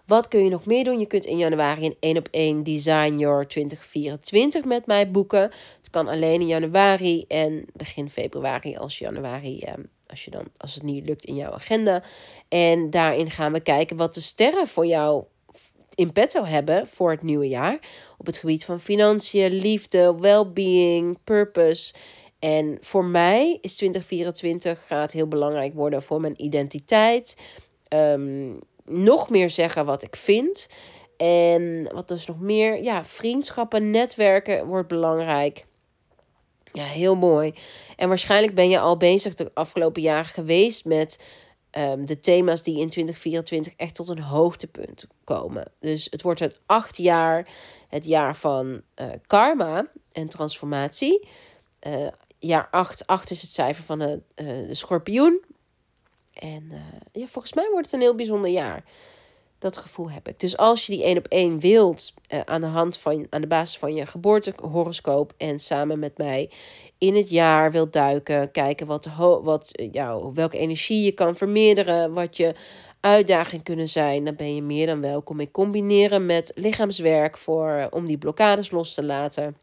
Wat 0.06 0.28
kun 0.28 0.44
je 0.44 0.50
nog 0.50 0.66
meer 0.66 0.84
doen? 0.84 0.98
Je 0.98 1.06
kunt 1.06 1.24
in 1.24 1.36
januari 1.36 1.86
een 1.86 1.96
1 2.00 2.16
op 2.16 2.28
1 2.30 2.62
Design 2.62 3.18
Your 3.18 3.46
2024 3.46 4.64
met 4.64 4.86
mij 4.86 5.10
boeken. 5.10 5.40
Het 5.76 5.90
kan 5.90 6.08
alleen 6.08 6.40
in 6.40 6.46
januari 6.46 7.24
en 7.28 7.64
begin 7.72 8.10
februari 8.10 8.76
als 8.76 8.98
januari 8.98 9.60
ehm, 9.60 9.82
als, 10.06 10.24
je 10.24 10.30
dan, 10.30 10.48
als 10.56 10.74
het 10.74 10.82
niet 10.82 11.06
lukt 11.06 11.24
in 11.24 11.34
jouw 11.34 11.52
agenda. 11.52 12.02
En 12.48 12.90
daarin 12.90 13.30
gaan 13.30 13.52
we 13.52 13.60
kijken 13.60 13.96
wat 13.96 14.14
de 14.14 14.20
sterren 14.20 14.68
voor 14.68 14.86
jou 14.86 15.24
in 15.94 16.12
petto 16.12 16.44
hebben 16.44 16.86
voor 16.86 17.10
het 17.10 17.22
nieuwe 17.22 17.48
jaar. 17.48 17.78
Op 18.18 18.26
het 18.26 18.36
gebied 18.36 18.64
van 18.64 18.80
financiën, 18.80 19.52
liefde, 19.52 20.14
well-being, 20.20 21.18
purpose. 21.24 21.94
En 22.38 22.78
voor 22.80 23.04
mij 23.04 23.58
is 23.60 23.76
2024 23.76 24.86
gaat 24.86 25.12
heel 25.12 25.28
belangrijk 25.28 25.74
worden 25.74 26.02
voor 26.02 26.20
mijn 26.20 26.44
identiteit. 26.44 27.36
Ehm, 27.88 28.50
nog 28.84 29.30
meer 29.30 29.50
zeggen 29.50 29.84
wat 29.84 30.02
ik 30.02 30.16
vind. 30.16 30.68
En 31.16 31.88
wat 31.92 32.08
dus 32.08 32.26
nog 32.26 32.40
meer, 32.40 32.82
ja, 32.82 33.04
vriendschappen, 33.04 33.90
netwerken 33.90 34.66
wordt 34.66 34.88
belangrijk. 34.88 35.64
Ja, 36.72 36.84
heel 36.84 37.14
mooi. 37.14 37.54
En 37.96 38.08
waarschijnlijk 38.08 38.54
ben 38.54 38.68
je 38.68 38.78
al 38.78 38.96
bezig 38.96 39.34
de 39.34 39.50
afgelopen 39.54 40.02
jaren 40.02 40.24
geweest 40.24 40.84
met 40.84 41.24
um, 41.78 42.06
de 42.06 42.20
thema's 42.20 42.62
die 42.62 42.78
in 42.78 42.88
2024 42.88 43.72
echt 43.76 43.94
tot 43.94 44.08
een 44.08 44.20
hoogtepunt 44.20 45.06
komen. 45.24 45.72
Dus 45.80 46.06
het 46.10 46.22
wordt 46.22 46.40
een 46.40 46.54
acht 46.66 46.96
jaar, 46.96 47.48
het 47.88 48.06
jaar 48.06 48.36
van 48.36 48.82
uh, 49.00 49.06
karma 49.26 49.86
en 50.12 50.28
transformatie. 50.28 51.28
Uh, 51.86 52.08
jaar 52.38 52.68
8, 52.70 53.06
8 53.06 53.30
is 53.30 53.42
het 53.42 53.50
cijfer 53.50 53.84
van 53.84 53.98
de, 53.98 54.22
uh, 54.36 54.46
de 54.68 54.74
schorpioen. 54.74 55.44
En 56.32 56.68
ja, 57.12 57.26
volgens 57.26 57.54
mij 57.54 57.68
wordt 57.70 57.84
het 57.84 57.94
een 57.94 58.00
heel 58.00 58.14
bijzonder 58.14 58.50
jaar. 58.50 58.84
Dat 59.58 59.76
gevoel 59.76 60.10
heb 60.10 60.28
ik. 60.28 60.40
Dus 60.40 60.56
als 60.56 60.86
je 60.86 60.92
die 60.92 61.04
één 61.04 61.18
op 61.18 61.26
één 61.26 61.60
wilt, 61.60 62.14
uh, 62.28 62.40
aan 62.44 62.60
de 62.60 62.66
hand 62.66 62.98
van, 62.98 63.26
aan 63.30 63.40
de 63.40 63.46
basis 63.46 63.78
van 63.78 63.94
je 63.94 64.06
geboortehoroscoop 64.06 65.32
en 65.36 65.58
samen 65.58 65.98
met 65.98 66.18
mij 66.18 66.50
in 66.98 67.16
het 67.16 67.30
jaar 67.30 67.70
wilt 67.70 67.92
duiken, 67.92 68.50
kijken 68.50 68.86
wat, 68.86 69.08
wat 69.42 69.70
jou, 69.92 70.32
welke 70.34 70.58
energie 70.58 71.04
je 71.04 71.12
kan 71.12 71.36
vermeerderen, 71.36 72.12
wat 72.12 72.36
je 72.36 72.54
uitdaging 73.00 73.62
kunnen 73.62 73.88
zijn, 73.88 74.24
dan 74.24 74.36
ben 74.36 74.54
je 74.54 74.62
meer 74.62 74.86
dan 74.86 75.00
welkom. 75.00 75.40
Ik 75.40 75.52
combineren 75.52 76.26
met 76.26 76.52
lichaamswerk 76.54 77.38
voor, 77.38 77.86
om 77.90 78.06
die 78.06 78.18
blokkades 78.18 78.70
los 78.70 78.94
te 78.94 79.04
laten. 79.04 79.56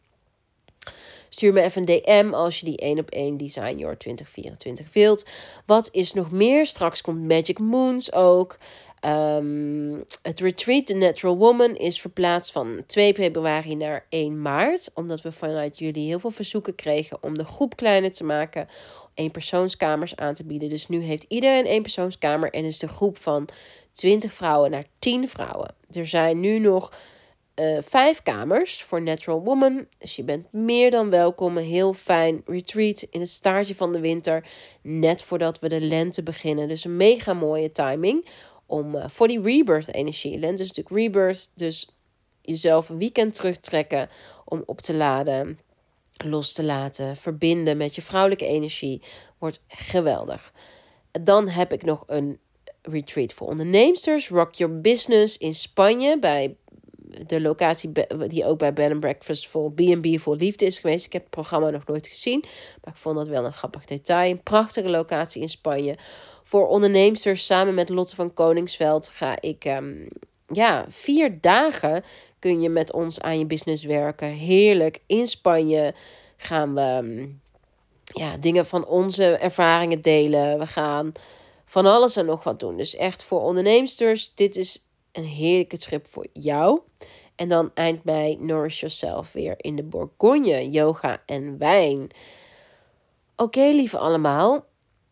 Stuur 1.30 1.54
me 1.54 1.62
even 1.62 1.82
een 1.82 2.02
DM 2.04 2.34
als 2.34 2.60
je 2.60 2.66
die 2.66 2.78
1 2.78 3.00
op 3.00 3.10
1 3.10 3.38
Design 3.38 3.78
Your 3.78 3.98
2024 3.98 4.94
wilt. 4.94 5.26
Wat 5.66 5.90
is 5.92 6.14
nog 6.14 6.32
meer? 6.32 6.66
Straks 6.66 7.02
komt 7.02 7.28
Magic 7.28 7.60
Moons 7.60 8.14
ook. 8.14 8.58
Um, 9.06 10.06
het 10.22 10.40
retreat 10.40 10.86
The 10.86 10.94
Natural 10.94 11.38
Woman 11.38 11.76
is 11.76 12.02
verplaatst 12.02 12.52
van 12.52 12.84
2 12.88 13.14
februari 13.14 13.76
naar 13.76 14.06
1 14.10 14.42
maart. 14.42 14.92
Omdat 14.94 15.22
we 15.22 15.32
vanuit 15.32 15.80
jullie 15.80 16.08
heel 16.08 16.20
veel 16.20 16.32
verzoeken 16.32 16.76
kregen 16.76 17.18
om 17.22 17.38
de 17.38 17.44
groep 17.44 17.76
kleiner 17.76 18.12
te 18.12 18.24
maken. 18.24 18.68
persoonskamers 19.32 20.16
aan 20.16 20.34
te 20.34 20.46
bieden. 20.46 20.70
Dus 20.70 20.88
nu 20.88 21.02
heeft 21.02 21.26
iedereen 21.28 21.82
persoonskamer 21.82 22.54
en 22.54 22.66
is 22.66 22.80
de 22.80 22.88
groep 22.88 23.18
van 23.18 23.48
20 23.92 24.34
vrouwen 24.34 24.72
naar 24.72 24.86
10 25.00 25.30
vrouwen. 25.30 25.76
Er 25.92 26.08
zijn 26.08 26.40
nu 26.40 26.60
nog 26.60 26.92
uh, 27.60 27.78
vijf 27.82 28.24
kamers 28.24 28.84
voor 28.84 29.02
Natural 29.02 29.42
Woman. 29.42 29.88
Dus 29.98 30.16
je 30.16 30.24
bent 30.24 30.52
meer 30.52 30.92
dan 30.92 31.10
welkom. 31.10 31.58
Een 31.58 31.64
heel 31.64 31.94
fijn 31.94 32.42
retreat 32.46 33.02
in 33.02 33.20
het 33.20 33.30
staartje 33.30 33.76
van 33.76 33.92
de 33.92 34.00
winter. 34.00 34.46
Net 34.82 35.24
voordat 35.24 35.60
we 35.60 35.70
de 35.70 35.82
lente 35.82 36.24
beginnen. 36.24 36.68
Dus 36.68 36.84
een 36.84 36.98
mega 36.98 37.34
mooie 37.34 37.72
timing 37.72 38.26
om 38.66 38.96
uh, 38.96 39.04
voor 39.08 39.28
die 39.28 39.42
rebirth 39.42 39.94
energie. 39.94 40.40
Lente 40.40 40.64
is 40.64 40.68
natuurlijk 40.68 40.96
rebirth. 40.96 41.52
Dus 41.56 41.96
jezelf 42.42 42.90
een 42.90 42.98
weekend 42.98 43.34
terugtrekken 43.34 44.10
om 44.46 44.64
op 44.66 44.82
te 44.82 44.94
laden. 44.94 45.60
Los 46.26 46.54
te 46.54 46.64
laten, 46.64 47.18
verbinden 47.18 47.78
met 47.78 47.96
je 47.96 48.02
vrouwelijke 48.02 48.46
energie. 48.46 49.02
Wordt 49.38 49.60
geweldig. 49.68 50.54
Dan 51.12 51.48
heb 51.48 51.74
ik 51.74 51.84
nog 51.84 52.04
een 52.08 52.40
retreat 52.82 53.34
voor 53.34 53.48
onderneemsters. 53.48 54.30
Rock 54.30 54.54
Your 54.54 54.82
Business 54.82 55.38
in 55.38 55.54
Spanje 55.54 56.20
bij 56.20 56.56
de 57.26 57.42
locatie 57.42 57.92
die 58.28 58.46
ook 58.46 58.58
bij 58.58 58.74
Bed 58.74 58.92
and 58.92 59.00
Breakfast 59.00 59.48
voor 59.48 59.72
B&B 59.72 60.20
voor 60.20 60.36
Liefde 60.36 60.66
is 60.66 60.80
geweest. 60.80 61.06
Ik 61.06 61.14
heb 61.14 61.22
het 61.22 61.32
programma 61.32 61.70
nog 61.70 61.86
nooit 61.86 62.08
gezien, 62.08 62.40
maar 62.84 62.94
ik 62.94 63.00
vond 63.00 63.16
dat 63.16 63.28
wel 63.28 63.46
een 63.46 63.54
grappig 63.54 63.86
detail. 63.86 64.32
Een 64.32 64.44
prachtige 64.44 64.90
locatie 64.90 65.42
in 65.42 65.50
Spanje. 65.50 65.98
Voor 66.44 66.68
ondernemers 66.68 67.46
samen 67.46 67.74
met 67.74 67.90
Lotte 67.90 68.16
van 68.16 68.34
Koningsveld 68.34 69.08
ga 69.08 69.42
ik... 69.42 69.66
Ehm, 69.66 70.08
ja, 70.54 70.86
vier 70.90 71.42
dagen 71.42 72.04
kun 72.40 72.62
je 72.62 72.70
met 72.70 72.94
ons 72.94 73.22
aan 73.22 73.40
je 73.40 73.46
business 73.46 73.84
werken. 73.84 74.28
Heerlijk. 74.28 75.00
In 75.06 75.28
Spanje 75.28 75.94
gaan 76.38 76.74
we 76.74 76.82
ehm, 76.82 77.28
ja, 78.04 78.38
dingen 78.38 78.66
van 78.66 78.86
onze 78.86 79.24
ervaringen 79.24 80.02
delen. 80.02 80.60
We 80.60 80.68
gaan 80.68 81.12
van 81.66 81.86
alles 81.86 82.16
en 82.16 82.26
nog 82.26 82.44
wat 82.44 82.60
doen. 82.60 82.78
Dus 82.78 82.96
echt 82.96 83.24
voor 83.24 83.42
ondernemers, 83.42 84.34
dit 84.36 84.56
is 84.56 84.89
een 85.12 85.26
heerlijke 85.26 85.78
trip 85.78 86.08
voor 86.08 86.28
jou. 86.34 86.80
En 87.36 87.48
dan 87.48 87.72
eind 87.74 88.04
mei 88.04 88.38
Nourish 88.40 88.80
Yourself 88.80 89.32
weer 89.32 89.54
in 89.58 89.76
de 89.76 89.84
Bourgogne, 89.84 90.70
yoga 90.70 91.22
en 91.26 91.58
wijn. 91.58 92.10
Oké, 93.36 93.70
lieve 93.70 93.98
allemaal. 93.98 94.68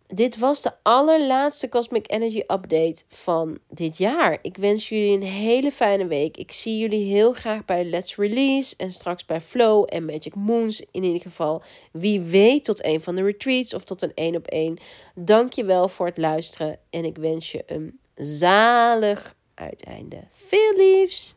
Dit 0.07 0.37
was 0.37 0.61
de 0.61 0.71
allerlaatste 0.83 1.69
Cosmic 1.69 2.11
Energy 2.11 2.39
Update 2.39 3.03
van 3.09 3.57
dit 3.69 3.97
jaar. 3.97 4.37
Ik 4.41 4.57
wens 4.57 4.89
jullie 4.89 5.15
een 5.15 5.23
hele 5.23 5.71
fijne 5.71 6.07
week. 6.07 6.37
Ik 6.37 6.51
zie 6.51 6.77
jullie 6.77 7.13
heel 7.13 7.33
graag 7.33 7.65
bij 7.65 7.85
Let's 7.85 8.15
Release 8.15 8.75
en 8.77 8.91
straks 8.91 9.25
bij 9.25 9.41
Flow 9.41 9.85
en 9.89 10.05
Magic 10.05 10.35
Moons. 10.35 10.85
In 10.91 11.03
ieder 11.03 11.21
geval, 11.21 11.61
wie 11.91 12.21
weet, 12.21 12.63
tot 12.63 12.83
een 12.83 13.03
van 13.03 13.15
de 13.15 13.23
retreats 13.23 13.73
of 13.73 13.83
tot 13.83 14.01
een 14.01 14.13
één 14.13 14.35
op 14.35 14.47
één. 14.47 14.77
Dank 15.15 15.53
je 15.53 15.65
wel 15.65 15.87
voor 15.87 16.05
het 16.05 16.17
luisteren 16.17 16.79
en 16.89 17.05
ik 17.05 17.17
wens 17.17 17.51
je 17.51 17.63
een 17.65 17.99
zalig 18.15 19.35
uiteinde. 19.57 20.23
Veel 20.31 20.73
liefs! 20.75 21.35